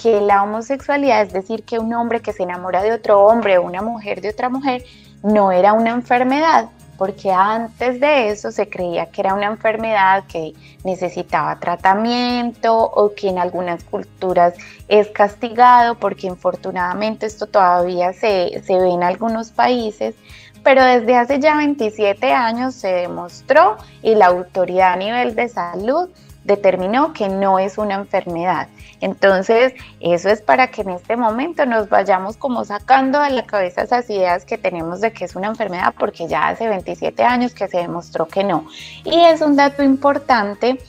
[0.02, 3.64] que la homosexualidad, es decir, que un hombre que se enamora de otro hombre o
[3.64, 4.86] una mujer de otra mujer,
[5.24, 10.54] no era una enfermedad, porque antes de eso se creía que era una enfermedad que
[10.84, 14.54] necesitaba tratamiento o que en algunas culturas
[14.88, 20.16] es castigado, porque infortunadamente esto todavía se, se ve en algunos países,
[20.64, 26.10] pero desde hace ya 27 años se demostró y la autoridad a nivel de salud
[26.50, 28.68] determinó que no es una enfermedad.
[29.02, 33.84] Entonces, eso es para que en este momento nos vayamos como sacando de la cabeza
[33.84, 37.68] esas ideas que tenemos de que es una enfermedad, porque ya hace 27 años que
[37.68, 38.66] se demostró que no.
[39.06, 40.80] Y es un dato importante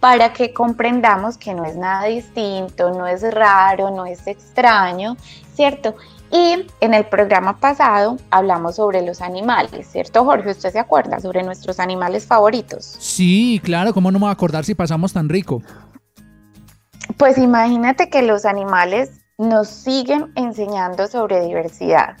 [0.00, 5.16] para que comprendamos que no es nada distinto, no es raro, no es extraño,
[5.54, 5.96] ¿cierto?
[6.30, 10.50] Y en el programa pasado hablamos sobre los animales, ¿cierto, Jorge?
[10.50, 12.96] ¿Usted se acuerda sobre nuestros animales favoritos?
[12.98, 15.62] Sí, claro, ¿cómo no me voy a acordar si pasamos tan rico?
[17.16, 22.16] Pues imagínate que los animales nos siguen enseñando sobre diversidad.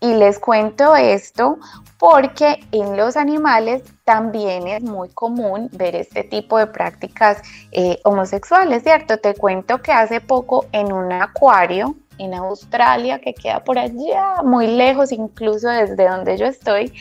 [0.00, 1.58] Y les cuento esto
[1.98, 7.40] porque en los animales también es muy común ver este tipo de prácticas
[7.72, 9.18] eh, homosexuales, ¿cierto?
[9.18, 14.66] Te cuento que hace poco en un acuario en Australia, que queda por allá, muy
[14.66, 16.92] lejos incluso desde donde yo estoy,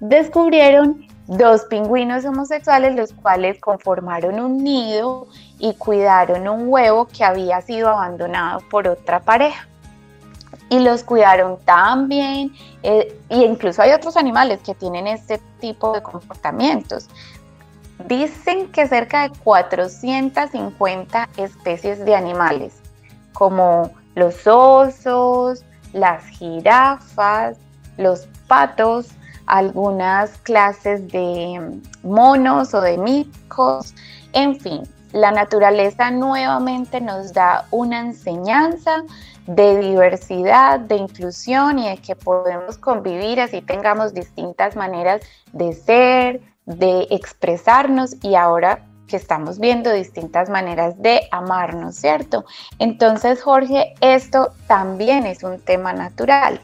[0.00, 5.26] descubrieron dos pingüinos homosexuales, los cuales conformaron un nido
[5.58, 9.66] y cuidaron un huevo que había sido abandonado por otra pareja.
[10.70, 12.52] Y los cuidaron tan bien,
[12.82, 17.08] eh, y incluso hay otros animales que tienen este tipo de comportamientos.
[18.06, 22.74] Dicen que cerca de 450 especies de animales,
[23.32, 27.56] como los osos, las jirafas,
[27.96, 29.08] los patos,
[29.46, 33.94] algunas clases de monos o de micos,
[34.32, 39.04] en fin, la naturaleza nuevamente nos da una enseñanza
[39.46, 46.40] de diversidad, de inclusión y de que podemos convivir así tengamos distintas maneras de ser,
[46.66, 52.44] de expresarnos y ahora que estamos viendo distintas maneras de amarnos, ¿cierto?
[52.78, 56.60] Entonces, Jorge, esto también es un tema natural.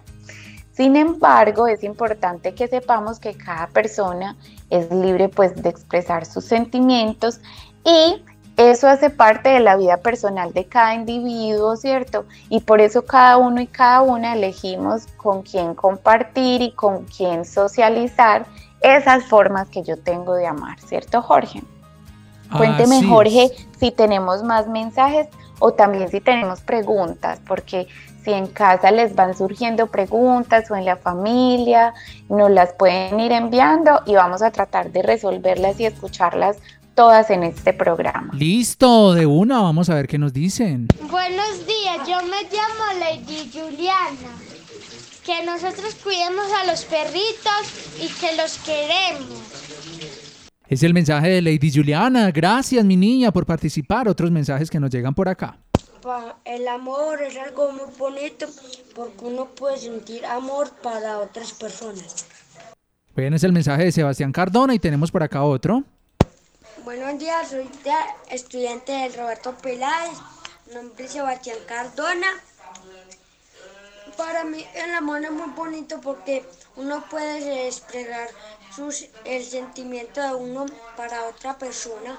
[0.72, 4.36] Sin embargo, es importante que sepamos que cada persona
[4.70, 7.40] es libre pues de expresar sus sentimientos
[7.84, 8.22] y
[8.56, 12.26] eso hace parte de la vida personal de cada individuo, ¿cierto?
[12.48, 17.44] Y por eso cada uno y cada una elegimos con quién compartir y con quién
[17.44, 18.46] socializar
[18.80, 21.62] esas formas que yo tengo de amar, ¿cierto, Jorge?
[22.56, 23.66] Cuénteme, Así Jorge, es.
[23.78, 25.28] si tenemos más mensajes
[25.58, 27.86] o también si tenemos preguntas, porque
[28.24, 31.94] si en casa les van surgiendo preguntas o en la familia,
[32.28, 36.58] nos las pueden ir enviando y vamos a tratar de resolverlas y escucharlas
[36.94, 38.30] todas en este programa.
[38.34, 40.88] Listo, de una, vamos a ver qué nos dicen.
[41.10, 44.36] Buenos días, yo me llamo Lady Juliana.
[45.24, 47.62] Que nosotros cuidemos a los perritos
[48.00, 49.69] y que los queremos.
[50.70, 52.30] Es el mensaje de Lady Juliana.
[52.30, 54.08] Gracias, mi niña, por participar.
[54.08, 55.58] Otros mensajes que nos llegan por acá.
[56.44, 58.46] El amor es algo muy bonito
[58.94, 62.24] porque uno puede sentir amor para otras personas.
[63.16, 65.82] Bien, es el mensaje de Sebastián Cardona y tenemos por acá otro.
[66.84, 67.68] Buenos días, soy
[68.30, 70.18] estudiante del Roberto Peláez,
[70.72, 72.28] nombre es Sebastián Cardona.
[74.16, 76.44] Para mí el amor es muy bonito porque
[76.76, 78.28] uno puede expresar
[78.74, 80.66] sus, el sentimiento de uno
[80.96, 82.18] para otra persona.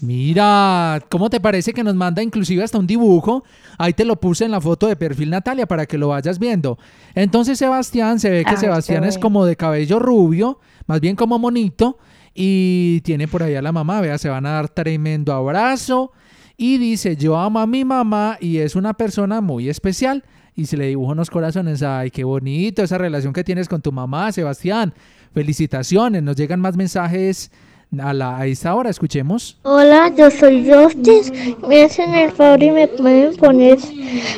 [0.00, 3.44] Mira, ¿cómo te parece que nos manda inclusive hasta un dibujo?
[3.78, 6.78] Ahí te lo puse en la foto de perfil Natalia para que lo vayas viendo.
[7.14, 11.38] Entonces Sebastián, se ve que Ay, Sebastián es como de cabello rubio, más bien como
[11.38, 11.98] monito,
[12.34, 16.12] y tiene por ahí a la mamá, vea, se van a dar tremendo abrazo.
[16.56, 20.24] Y dice, yo amo a mi mamá y es una persona muy especial.
[20.56, 23.90] Y se le dibuja unos corazones, ay, qué bonito esa relación que tienes con tu
[23.90, 24.94] mamá, Sebastián.
[25.34, 27.50] Felicitaciones, nos llegan más mensajes
[27.98, 29.58] a, la, a esta hora, escuchemos.
[29.62, 31.56] Hola, yo soy Justice.
[31.68, 33.78] Me hacen el favor y me pueden poner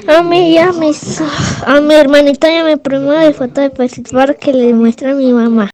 [0.09, 1.20] a mí y a, mis,
[1.66, 5.11] a mi hermanita y a mi primo de foto de perfil para que le muestre
[5.11, 5.70] a mi mamá.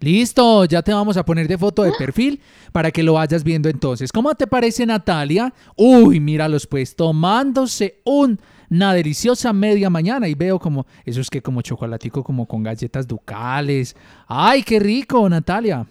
[0.00, 2.40] Listo, ya te vamos a poner de foto de perfil
[2.72, 4.10] para que lo vayas viendo entonces.
[4.10, 5.54] ¿Cómo te parece Natalia?
[5.76, 8.40] Uy, míralos pues, tomándose un-
[8.72, 13.06] una deliciosa media mañana y veo como, eso es que como chocolatico como con galletas
[13.06, 13.94] ducales.
[14.26, 15.86] ¡Ay, qué rico, Natalia!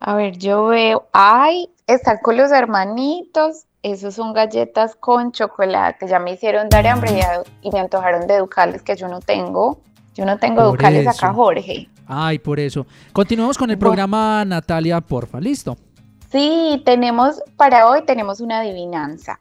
[0.00, 6.18] A ver, yo veo, ay, están con los hermanitos, esos son galletas con chocolate, ya
[6.18, 7.20] me hicieron dar hambre
[7.60, 9.80] y me antojaron de ducales que yo no tengo.
[10.14, 11.34] Yo no tengo Por ducales acá, eso.
[11.34, 11.88] Jorge.
[12.06, 12.86] Ay, por eso.
[13.12, 15.76] Continuamos con el programa Natalia, porfa, listo.
[16.30, 19.40] Sí, tenemos, para hoy tenemos una adivinanza,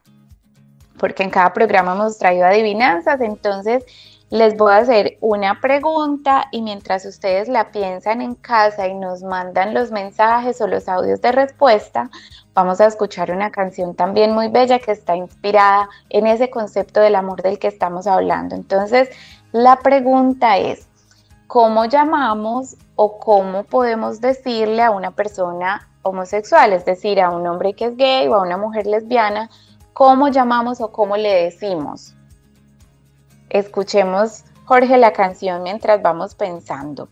[1.04, 3.84] porque en cada programa hemos traído adivinanzas, entonces
[4.30, 9.22] les voy a hacer una pregunta y mientras ustedes la piensan en casa y nos
[9.22, 12.10] mandan los mensajes o los audios de respuesta,
[12.54, 17.16] vamos a escuchar una canción también muy bella que está inspirada en ese concepto del
[17.16, 18.56] amor del que estamos hablando.
[18.56, 19.10] Entonces,
[19.52, 20.88] la pregunta es,
[21.48, 27.74] ¿cómo llamamos o cómo podemos decirle a una persona homosexual, es decir, a un hombre
[27.74, 29.50] que es gay o a una mujer lesbiana,
[29.94, 32.16] cómo llamamos o cómo le decimos?
[33.50, 37.10] Escuchemos, Jorge, la canción mientras vamos pensando.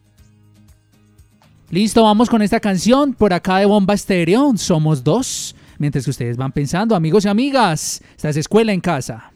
[1.69, 4.51] Listo, vamos con esta canción por acá de Bomba Estéreo.
[4.57, 5.55] Somos dos.
[5.77, 9.31] Mientras que ustedes van pensando, amigos y amigas, esta es Escuela en Casa.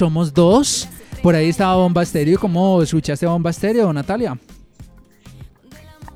[0.00, 0.88] Somos dos.
[1.22, 2.40] Por ahí estaba Bomba Estéreo.
[2.40, 4.38] ¿Cómo escuchaste Bomba Estéreo, Natalia?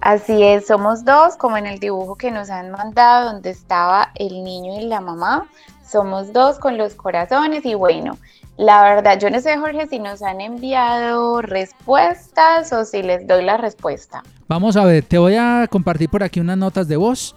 [0.01, 4.43] Así es, somos dos, como en el dibujo que nos han mandado, donde estaba el
[4.43, 5.51] niño y la mamá.
[5.87, 8.17] Somos dos con los corazones y bueno,
[8.57, 13.45] la verdad, yo no sé, Jorge, si nos han enviado respuestas o si les doy
[13.45, 14.23] la respuesta.
[14.49, 17.37] Vamos a ver, te voy a compartir por aquí unas notas de voz.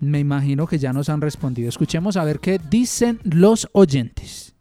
[0.00, 1.68] Me imagino que ya nos han respondido.
[1.68, 4.55] Escuchemos a ver qué dicen los oyentes.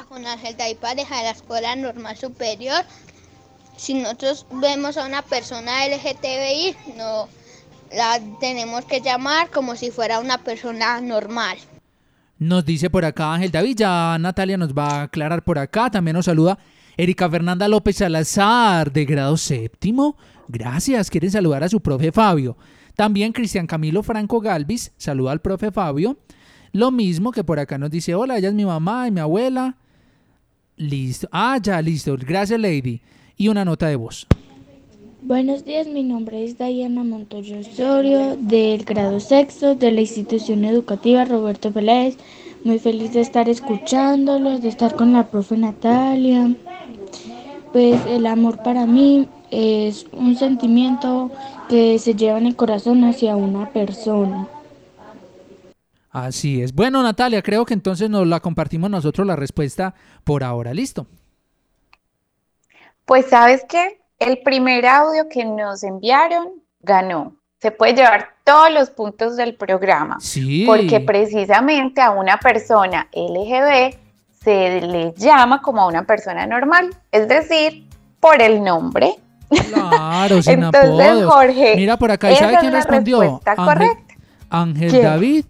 [0.00, 2.84] Juan Ángel de pareja de la Escuela Normal Superior.
[3.76, 7.28] Si nosotros vemos a una persona LGTBI, no
[7.94, 11.58] la tenemos que llamar como si fuera una persona normal.
[12.38, 15.90] Nos dice por acá Ángel David, ya Natalia nos va a aclarar por acá.
[15.90, 16.58] También nos saluda
[16.96, 20.16] Erika Fernanda López Salazar, de grado séptimo.
[20.48, 22.56] Gracias, quieren saludar a su profe Fabio.
[22.96, 26.16] También Cristian Camilo Franco Galvis saluda al profe Fabio.
[26.72, 29.76] Lo mismo que por acá nos dice, hola, ella es mi mamá y mi abuela.
[30.76, 31.28] Listo.
[31.30, 32.16] Ah, ya, listo.
[32.18, 33.00] Gracias, Lady.
[33.36, 34.26] Y una nota de voz.
[35.24, 41.24] Buenos días, mi nombre es Diana Montoya Osorio, del grado sexto de la institución educativa
[41.24, 42.16] Roberto Peláez.
[42.64, 46.54] Muy feliz de estar escuchándolos, de estar con la profe Natalia.
[47.72, 51.30] Pues el amor para mí es un sentimiento
[51.68, 54.48] que se lleva en el corazón hacia una persona.
[56.12, 56.74] Así es.
[56.74, 59.94] Bueno, Natalia, creo que entonces nos la compartimos nosotros la respuesta
[60.24, 60.74] por ahora.
[60.74, 61.06] ¿Listo?
[63.06, 67.36] Pues sabes qué, el primer audio que nos enviaron ganó.
[67.60, 70.18] Se puede llevar todos los puntos del programa.
[70.20, 70.64] Sí.
[70.66, 73.96] Porque precisamente a una persona LGB
[74.44, 77.86] se le llama como a una persona normal, es decir,
[78.20, 79.14] por el nombre.
[79.48, 81.32] Claro, sin Entonces, apodos.
[81.32, 83.40] Jorge, Mira por acá, ¿y sabe quién respondió?
[83.46, 83.88] Ángel.
[84.50, 85.02] Ángel.
[85.02, 85.44] David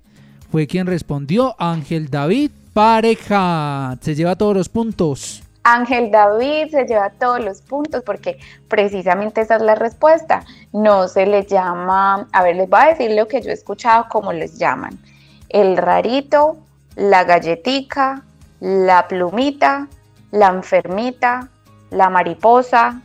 [0.53, 1.57] fue quien respondió.
[1.59, 3.97] Ángel David, pareja.
[4.03, 5.43] Se lleva todos los puntos.
[5.63, 8.39] Ángel David se lleva todos los puntos porque
[8.69, 10.45] precisamente esa es la respuesta.
[10.75, 14.07] No se le llama, a ver, les voy a decir lo que yo he escuchado,
[14.11, 14.99] cómo les llaman.
[15.49, 16.59] El rarito,
[16.97, 18.23] la galletica,
[18.61, 19.89] la plumita,
[20.33, 21.49] la enfermita,
[21.89, 23.01] la mariposa,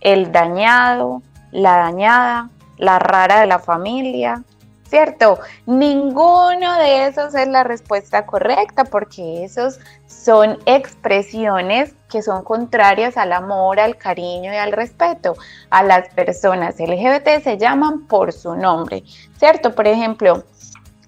[0.00, 1.20] el dañado,
[1.52, 4.42] la dañada, la rara de la familia,
[4.88, 5.38] ¿cierto?
[5.66, 13.32] Ninguno de esos es la respuesta correcta porque esos son expresiones que son contrarias al
[13.32, 15.34] amor, al cariño y al respeto.
[15.70, 19.02] A las personas LGBT se llaman por su nombre,
[19.38, 19.74] ¿cierto?
[19.74, 20.44] Por ejemplo,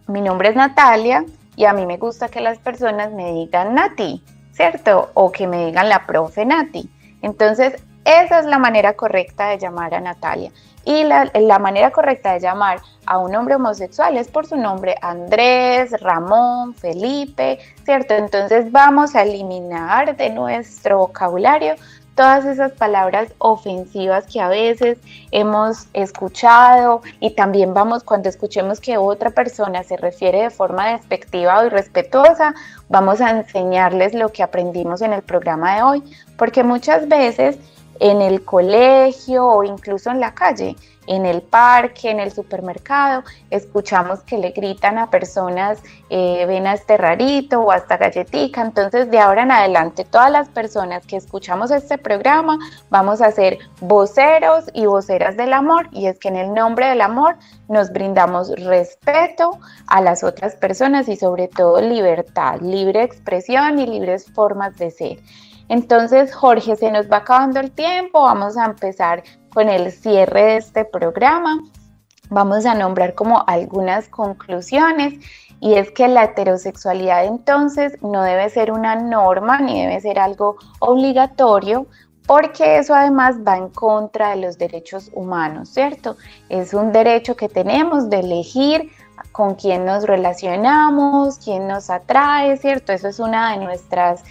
[0.07, 1.25] mi nombre es Natalia
[1.57, 4.23] y a mí me gusta que las personas me digan Nati,
[4.53, 5.11] ¿cierto?
[5.15, 6.89] O que me digan la profe Nati.
[7.23, 10.51] Entonces, esa es la manera correcta de llamar a Natalia.
[10.85, 15.93] Y la, manera correcta de llamar a un hombre homosexual es por su nombre Andrés,
[16.01, 18.15] Ramón, Felipe, ¿cierto?
[18.15, 21.75] Entonces vamos a eliminar de nuestro vocabulario
[22.19, 24.99] todas esas palabras ofensivas que a veces
[25.31, 31.61] hemos escuchado y también vamos cuando escuchemos que otra persona se refiere de forma despectiva
[31.61, 32.57] o irrespetuosa,
[32.89, 36.03] vamos a enseñarles lo que aprendimos en el programa de hoy,
[36.37, 37.57] porque muchas veces
[38.01, 40.77] en el colegio o incluso en la calle,
[41.09, 46.75] en el parque, en el supermercado, escuchamos que le gritan a personas, eh, ven a
[46.75, 48.61] este rarito o a esta galletica.
[48.61, 52.59] Entonces, de ahora en adelante, todas las personas que escuchamos este programa
[52.91, 55.89] vamos a ser voceros y voceras del amor.
[55.93, 57.37] Y es que en el nombre del amor
[57.69, 64.27] nos brindamos respeto a las otras personas y sobre todo libertad, libre expresión y libres
[64.31, 65.19] formas de ser.
[65.69, 70.57] Entonces, Jorge, se nos va acabando el tiempo, vamos a empezar con el cierre de
[70.57, 71.59] este programa.
[72.31, 75.15] Vamos a nombrar como algunas conclusiones
[75.61, 80.57] y es que la heterosexualidad entonces no debe ser una norma ni debe ser algo
[80.79, 81.87] obligatorio
[82.27, 86.19] porque eso además va en contra de los derechos humanos, ¿cierto?
[86.51, 88.91] Es un derecho que tenemos de elegir
[89.33, 92.93] con quién nos relacionamos, quién nos atrae, ¿cierto?
[92.93, 94.23] Eso es una de nuestras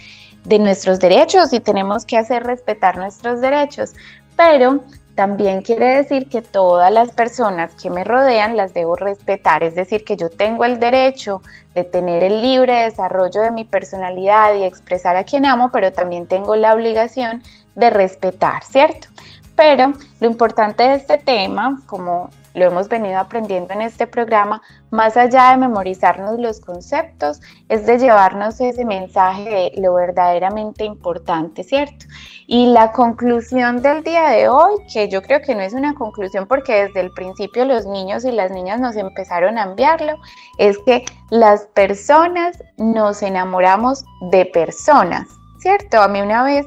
[0.48, 3.92] de nuestros derechos y tenemos que hacer respetar nuestros derechos,
[4.34, 4.80] pero
[5.14, 10.04] también quiere decir que todas las personas que me rodean las debo respetar, es decir,
[10.04, 11.42] que yo tengo el derecho
[11.74, 16.26] de tener el libre desarrollo de mi personalidad y expresar a quien amo, pero también
[16.26, 17.42] tengo la obligación
[17.74, 19.08] de respetar, ¿cierto?
[19.54, 25.16] Pero lo importante de este tema, como lo hemos venido aprendiendo en este programa, más
[25.16, 32.06] allá de memorizarnos los conceptos, es de llevarnos ese mensaje de lo verdaderamente importante, ¿cierto?
[32.46, 36.46] Y la conclusión del día de hoy, que yo creo que no es una conclusión
[36.46, 40.14] porque desde el principio los niños y las niñas nos empezaron a enviarlo,
[40.58, 45.28] es que las personas nos enamoramos de personas,
[45.60, 46.00] ¿cierto?
[46.00, 46.66] A mí una vez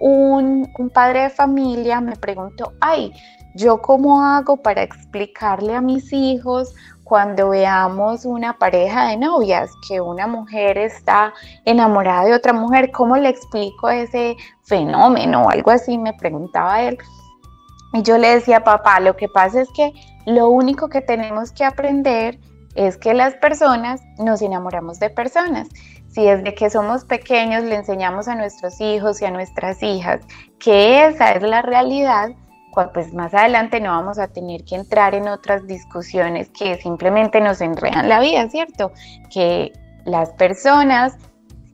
[0.00, 3.12] un, un padre de familia me preguntó, ay,
[3.54, 6.74] ¿Yo cómo hago para explicarle a mis hijos
[7.04, 11.34] cuando veamos una pareja de novias, que una mujer está
[11.66, 15.48] enamorada de otra mujer, ¿cómo le explico ese fenómeno?
[15.50, 16.96] Algo así me preguntaba él.
[17.92, 19.92] Y yo le decía, papá, lo que pasa es que
[20.24, 22.38] lo único que tenemos que aprender
[22.74, 25.68] es que las personas nos enamoramos de personas.
[26.08, 30.20] Si desde que somos pequeños le enseñamos a nuestros hijos y a nuestras hijas
[30.58, 32.30] que esa es la realidad,
[32.92, 37.60] pues más adelante no vamos a tener que entrar en otras discusiones que simplemente nos
[37.60, 38.92] enredan la vida, ¿cierto?
[39.30, 39.72] Que
[40.04, 41.16] las personas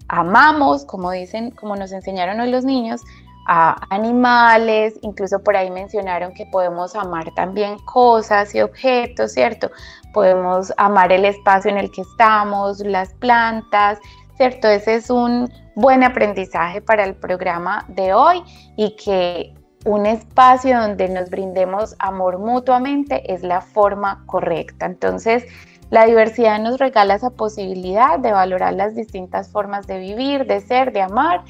[0.09, 3.03] amamos, como dicen, como nos enseñaron hoy los niños,
[3.51, 9.71] a animales, incluso por ahí mencionaron que podemos amar también cosas y objetos, ¿cierto?
[10.13, 13.99] Podemos amar el espacio en el que estamos, las plantas,
[14.37, 14.69] ¿cierto?
[14.69, 18.43] Ese es un buen aprendizaje para el programa de hoy
[18.77, 19.55] y que
[19.85, 24.87] un espacio donde nos brindemos amor mutuamente es la forma correcta.
[24.87, 25.45] Entonces,
[25.91, 30.93] la diversidad nos regala esa posibilidad de valorar las distintas formas de vivir, de ser,
[30.93, 31.45] de amar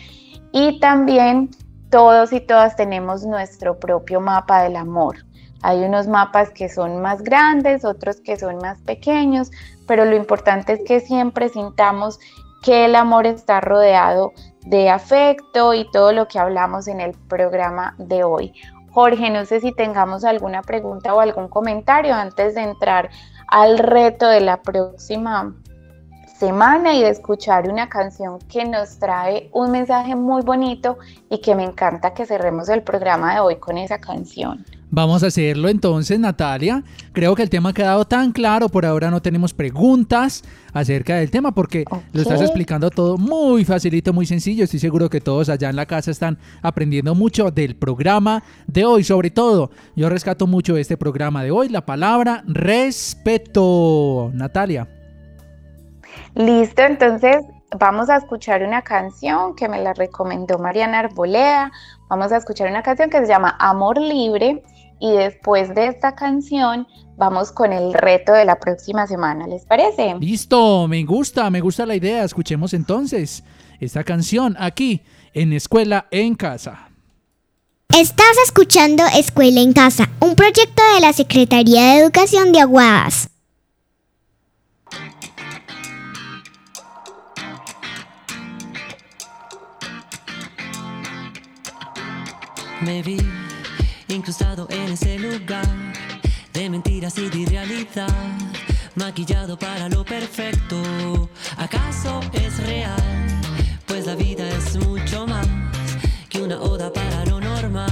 [0.53, 1.51] y también
[1.91, 5.17] todos y todas tenemos nuestro propio mapa del amor.
[5.63, 9.51] Hay unos mapas que son más grandes, otros que son más pequeños,
[9.89, 12.21] pero lo importante es que siempre sintamos
[12.63, 14.33] que el amor está rodeado
[14.69, 18.53] de afecto y todo lo que hablamos en el programa de hoy.
[18.91, 23.09] Jorge, no sé si tengamos alguna pregunta o algún comentario antes de entrar
[23.47, 25.55] al reto de la próxima
[26.39, 31.55] semana y de escuchar una canción que nos trae un mensaje muy bonito y que
[31.55, 34.65] me encanta que cerremos el programa de hoy con esa canción.
[34.91, 36.83] Vamos a hacerlo entonces, Natalia.
[37.13, 38.71] Creo que el tema ha quedado tan claro.
[38.71, 44.15] Por ahora no tenemos preguntas acerca del tema porque lo estás explicando todo muy facilito,
[44.15, 44.65] muy sencillo.
[44.65, 49.05] Estoy seguro que todos allá en la casa están aprendiendo mucho del programa de hoy.
[49.05, 54.31] Sobre todo, yo rescato mucho este programa de hoy la palabra respeto.
[54.33, 54.89] Natalia.
[56.35, 57.45] Listo, entonces
[57.79, 61.73] vamos a escuchar una canción que me la recomendó Mariana Arboleda.
[62.09, 64.63] Vamos a escuchar una canción que se llama Amor Libre
[65.01, 66.87] y después de esta canción
[67.17, 70.15] vamos con el reto de la próxima semana, ¿les parece?
[70.21, 72.25] Listo, me gusta, me gusta la idea.
[72.25, 73.43] Escuchemos entonces
[73.81, 75.03] esta canción aquí
[75.35, 76.89] en Escuela en Casa.
[77.97, 83.31] Estás escuchando Escuela en Casa, un proyecto de la Secretaría de Educación de Aguadas.
[92.81, 93.19] Me vi
[94.07, 95.67] incrustado en ese lugar
[96.53, 98.09] de mentiras y de irrealidad,
[98.95, 101.29] maquillado para lo perfecto.
[101.57, 103.03] ¿Acaso es real?
[103.87, 105.47] Pues la vida es mucho más
[106.29, 107.91] que una oda para lo normal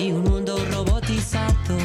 [0.00, 1.78] y un mundo robotizado.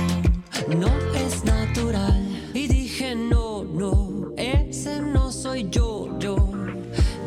[0.68, 2.49] No es natural.
[2.55, 6.51] Y dije, no, no, ese no soy yo, yo.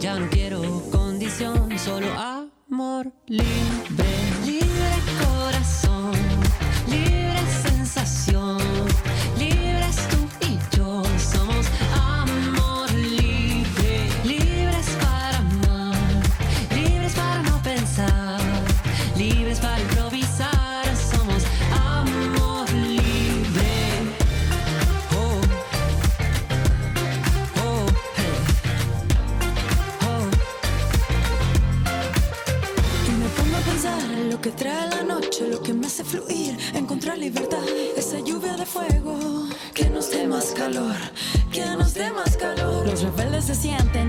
[0.00, 0.60] Ya no quiero
[0.90, 4.21] condición, solo amor libre
[43.64, 44.01] rebeldes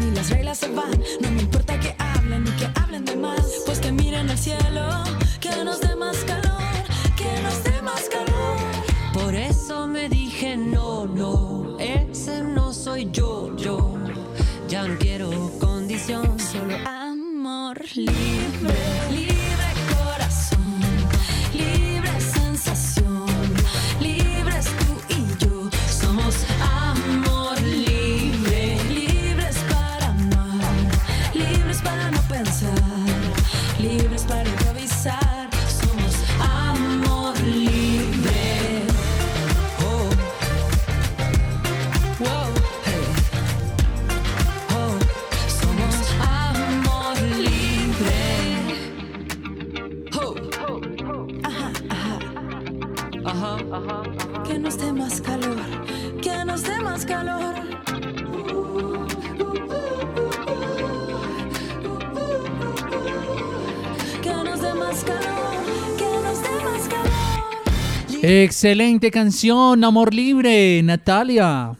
[68.64, 71.76] Excelente canción, Amor Libre, Natalia.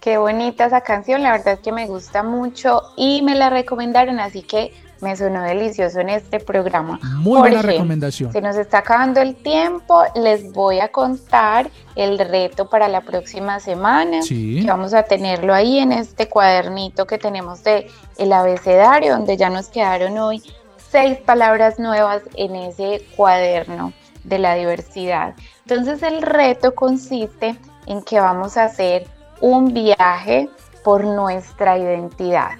[0.00, 4.20] Qué bonita esa canción, la verdad es que me gusta mucho y me la recomendaron,
[4.20, 6.98] así que me sonó delicioso en este programa.
[7.18, 8.32] Muy buena recomendación.
[8.32, 13.60] Se nos está acabando el tiempo, les voy a contar el reto para la próxima
[13.60, 14.22] semana.
[14.22, 14.62] Sí.
[14.62, 17.86] que vamos a tenerlo ahí en este cuadernito que tenemos de
[18.16, 20.42] el abecedario, donde ya nos quedaron hoy
[20.90, 23.92] seis palabras nuevas en ese cuaderno
[24.24, 25.34] de la diversidad.
[25.66, 27.56] Entonces el reto consiste
[27.86, 29.06] en que vamos a hacer
[29.40, 30.48] un viaje
[30.84, 32.52] por nuestra identidad.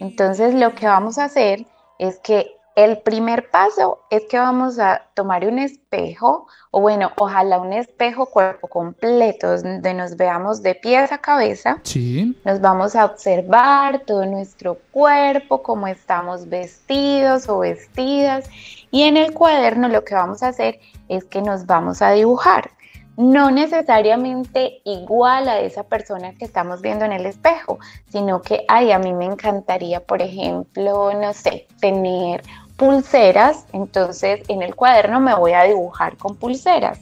[0.00, 1.66] Entonces lo que vamos a hacer
[1.98, 7.58] es que el primer paso es que vamos a tomar un espejo, o bueno, ojalá
[7.58, 11.78] un espejo cuerpo completo, donde nos veamos de pies a cabeza.
[11.82, 12.40] Sí.
[12.44, 18.48] Nos vamos a observar todo nuestro cuerpo, cómo estamos vestidos o vestidas.
[18.90, 20.78] Y en el cuaderno lo que vamos a hacer
[21.10, 22.70] es que nos vamos a dibujar.
[23.16, 28.92] No necesariamente igual a esa persona que estamos viendo en el espejo, sino que, ay,
[28.92, 32.42] a mí me encantaría, por ejemplo, no sé, tener
[32.76, 33.66] pulseras.
[33.74, 36.98] Entonces en el cuaderno me voy a dibujar con pulseras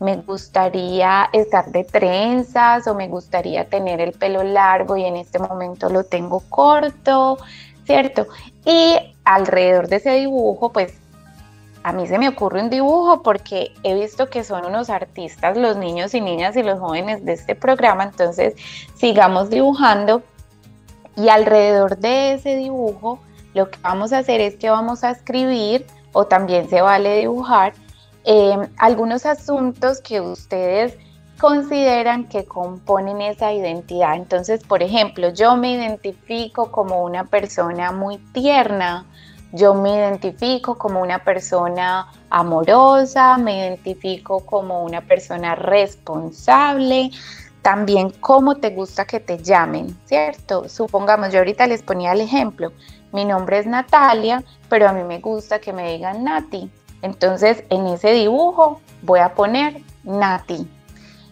[0.00, 5.38] me gustaría estar de trenzas o me gustaría tener el pelo largo y en este
[5.38, 7.38] momento lo tengo corto,
[7.86, 8.26] ¿cierto?
[8.64, 10.94] Y alrededor de ese dibujo, pues
[11.84, 15.76] a mí se me ocurre un dibujo porque he visto que son unos artistas los
[15.76, 18.54] niños y niñas y los jóvenes de este programa, entonces
[18.96, 20.22] sigamos dibujando
[21.16, 23.20] y alrededor de ese dibujo
[23.52, 27.74] lo que vamos a hacer es que vamos a escribir o también se vale dibujar
[28.24, 30.96] eh, algunos asuntos que ustedes
[31.38, 34.14] consideran que componen esa identidad.
[34.14, 39.04] Entonces, por ejemplo, yo me identifico como una persona muy tierna,
[39.54, 47.12] yo me identifico como una persona amorosa, me identifico como una persona responsable,
[47.62, 50.68] también cómo te gusta que te llamen, ¿cierto?
[50.68, 52.72] Supongamos, yo ahorita les ponía el ejemplo,
[53.12, 56.68] mi nombre es Natalia, pero a mí me gusta que me digan Nati.
[57.00, 60.68] Entonces, en ese dibujo voy a poner Nati.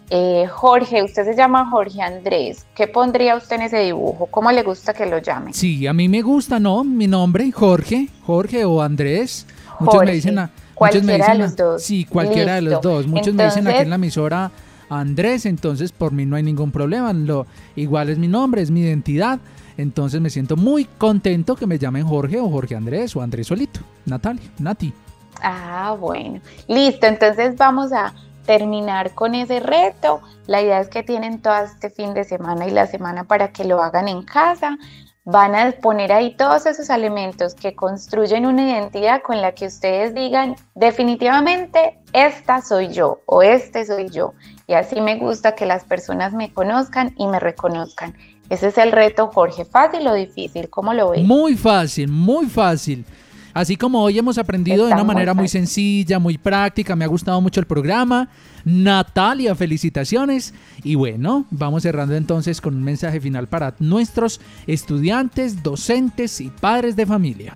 [0.09, 2.65] Eh, Jorge, usted se llama Jorge Andrés.
[2.75, 4.27] ¿Qué pondría usted en ese dibujo?
[4.27, 5.53] ¿Cómo le gusta que lo llamen?
[5.53, 6.83] Sí, a mí me gusta, ¿no?
[6.83, 9.47] Mi nombre, Jorge, Jorge o Andrés.
[9.79, 11.83] Muchos me dicen, a- muchos me cualquiera dicen, de a- los dos.
[11.83, 13.07] sí, cualquiera de los dos.
[13.07, 14.51] Muchos me dicen aquí en la emisora
[14.89, 17.11] Andrés, entonces por mí no hay ningún problema.
[17.13, 19.39] Lo igual es mi nombre, es mi identidad.
[19.77, 23.79] Entonces me siento muy contento que me llamen Jorge o Jorge Andrés o Andrés solito.
[24.05, 24.93] Natalia, Nati.
[25.41, 26.39] Ah, bueno.
[26.67, 28.13] Listo, entonces vamos a
[28.45, 30.21] terminar con ese reto.
[30.47, 33.63] La idea es que tienen todo este fin de semana y la semana para que
[33.63, 34.77] lo hagan en casa.
[35.25, 40.13] Van a poner ahí todos esos elementos que construyen una identidad con la que ustedes
[40.13, 44.33] digan definitivamente esta soy yo o este soy yo.
[44.67, 48.13] Y así me gusta que las personas me conozcan y me reconozcan.
[48.49, 49.63] Ese es el reto, Jorge.
[49.63, 50.69] ¿Fácil o difícil?
[50.69, 51.23] ¿Cómo lo ves?
[51.23, 53.05] Muy fácil, muy fácil.
[53.53, 57.39] Así como hoy hemos aprendido de una manera muy sencilla, muy práctica, me ha gustado
[57.39, 58.29] mucho el programa.
[58.65, 60.55] Natalia, felicitaciones.
[60.83, 66.95] Y bueno, vamos cerrando entonces con un mensaje final para nuestros estudiantes, docentes y padres
[66.95, 67.55] de familia.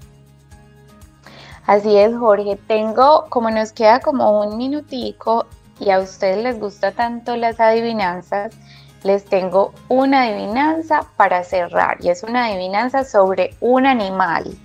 [1.65, 2.59] Así es, Jorge.
[2.67, 5.47] Tengo, como nos queda como un minutico
[5.79, 8.55] y a ustedes les gusta tanto las adivinanzas,
[9.03, 11.97] les tengo una adivinanza para cerrar.
[12.01, 14.55] Y es una adivinanza sobre un animal,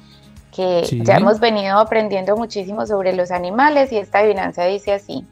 [0.54, 1.00] que Sí.
[1.02, 5.26] ya hemos venido aprendiendo muchísimo sobre los animales y esta adivinanza dice así.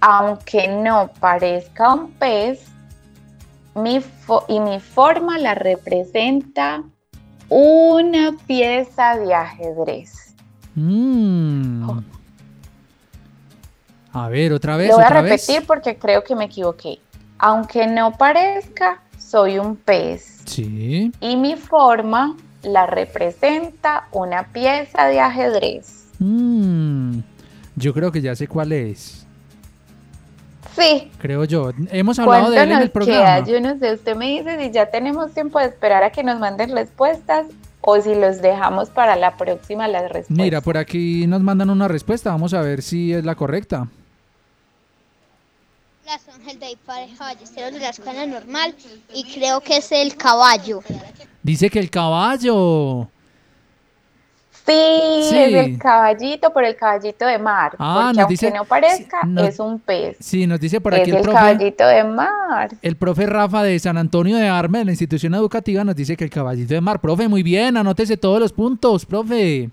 [0.00, 2.64] Aunque no parezca un pez,
[3.74, 4.02] mi
[4.48, 6.82] y mi forma la representa
[7.48, 10.34] una pieza de ajedrez.
[10.74, 11.90] Mm.
[14.12, 15.46] A ver, otra vez, Lo voy a vez.
[15.46, 16.98] repetir porque creo que me equivoqué.
[17.38, 21.12] Aunque no parezca, soy un pez Sí.
[21.20, 22.34] y mi forma
[22.66, 26.06] la representa una pieza de ajedrez.
[26.18, 27.20] Mm.
[27.76, 29.26] Yo creo que ya sé cuál es.
[30.74, 31.10] Sí.
[31.18, 31.70] Creo yo.
[31.90, 33.42] Hemos hablado ¿Cuánto de él en el programa.
[33.42, 33.46] queda?
[33.46, 36.38] Yo no sé, usted me dice si ya tenemos tiempo de esperar a que nos
[36.38, 37.46] manden respuestas
[37.80, 40.36] o si los dejamos para la próxima las respuestas.
[40.36, 42.30] Mira, por aquí nos mandan una respuesta.
[42.30, 43.88] Vamos a ver si es la correcta.
[46.06, 48.74] Soy Ángel David Pareja Ballesteros de la Escuela Normal
[49.12, 50.80] y creo que es el caballo.
[51.42, 53.08] Dice que el caballo.
[54.64, 54.72] Sí,
[55.28, 55.36] Sí.
[55.36, 57.74] es el caballito, pero el caballito de mar.
[57.78, 60.16] Ah, porque nos aunque dice- no parezca, no- es un pez.
[60.20, 61.36] Sí, nos dice por es aquí el el profe.
[61.38, 62.70] caballito de mar.
[62.82, 66.24] El profe Rafa de San Antonio de Arme, de la institución educativa, nos dice que
[66.24, 67.00] el caballito de mar.
[67.00, 69.70] Profe, muy bien, anótese todos los puntos, profe.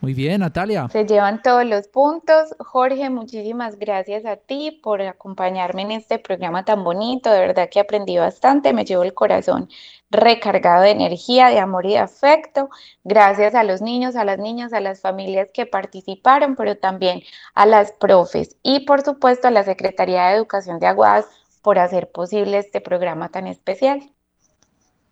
[0.00, 0.88] Muy bien, Natalia.
[0.90, 2.54] Se llevan todos los puntos.
[2.58, 7.30] Jorge, muchísimas gracias a ti por acompañarme en este programa tan bonito.
[7.30, 8.72] De verdad que aprendí bastante.
[8.72, 9.68] Me llevo el corazón
[10.10, 12.70] recargado de energía, de amor y de afecto.
[13.04, 17.22] Gracias a los niños, a las niñas, a las familias que participaron, pero también
[17.54, 21.26] a las profes y por supuesto a la Secretaría de Educación de Aguadas
[21.60, 24.10] por hacer posible este programa tan especial.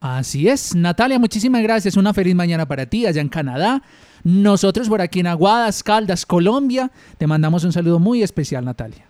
[0.01, 1.97] Así es, Natalia, muchísimas gracias.
[1.97, 3.83] Una feliz mañana para ti allá en Canadá.
[4.29, 9.07] Nosotros por aquí en Aguadas, Caldas, Colombia, te mandamos un saludo muy especial, Natalia.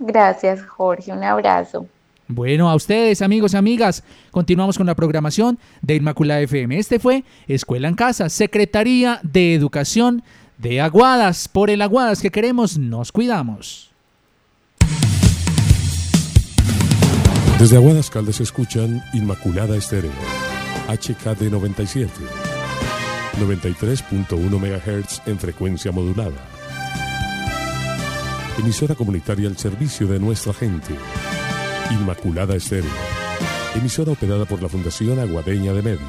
[0.00, 1.12] Gracias, Jorge.
[1.12, 1.86] Un abrazo.
[2.26, 4.02] Bueno, a ustedes, amigos y amigas,
[4.32, 6.76] continuamos con la programación de Inmaculada FM.
[6.76, 10.24] Este fue Escuela en Casa, Secretaría de Educación
[10.58, 11.46] de Aguadas.
[11.46, 13.92] Por el Aguadas que queremos, nos cuidamos.
[17.60, 20.10] Desde Aguadas Caldas escuchan Inmaculada Estéreo,
[20.88, 22.10] HKD 97,
[23.38, 26.46] 93.1 MHz en frecuencia modulada.
[28.58, 30.94] Emisora comunitaria al servicio de nuestra gente.
[31.90, 32.90] Inmaculada Estéreo,
[33.74, 36.02] emisora operada por la Fundación Aguadeña de Medios.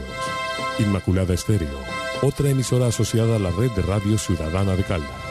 [0.79, 1.79] Inmaculada Estéreo,
[2.21, 5.22] otra emisora asociada a la red de radio ciudadana de Caldas.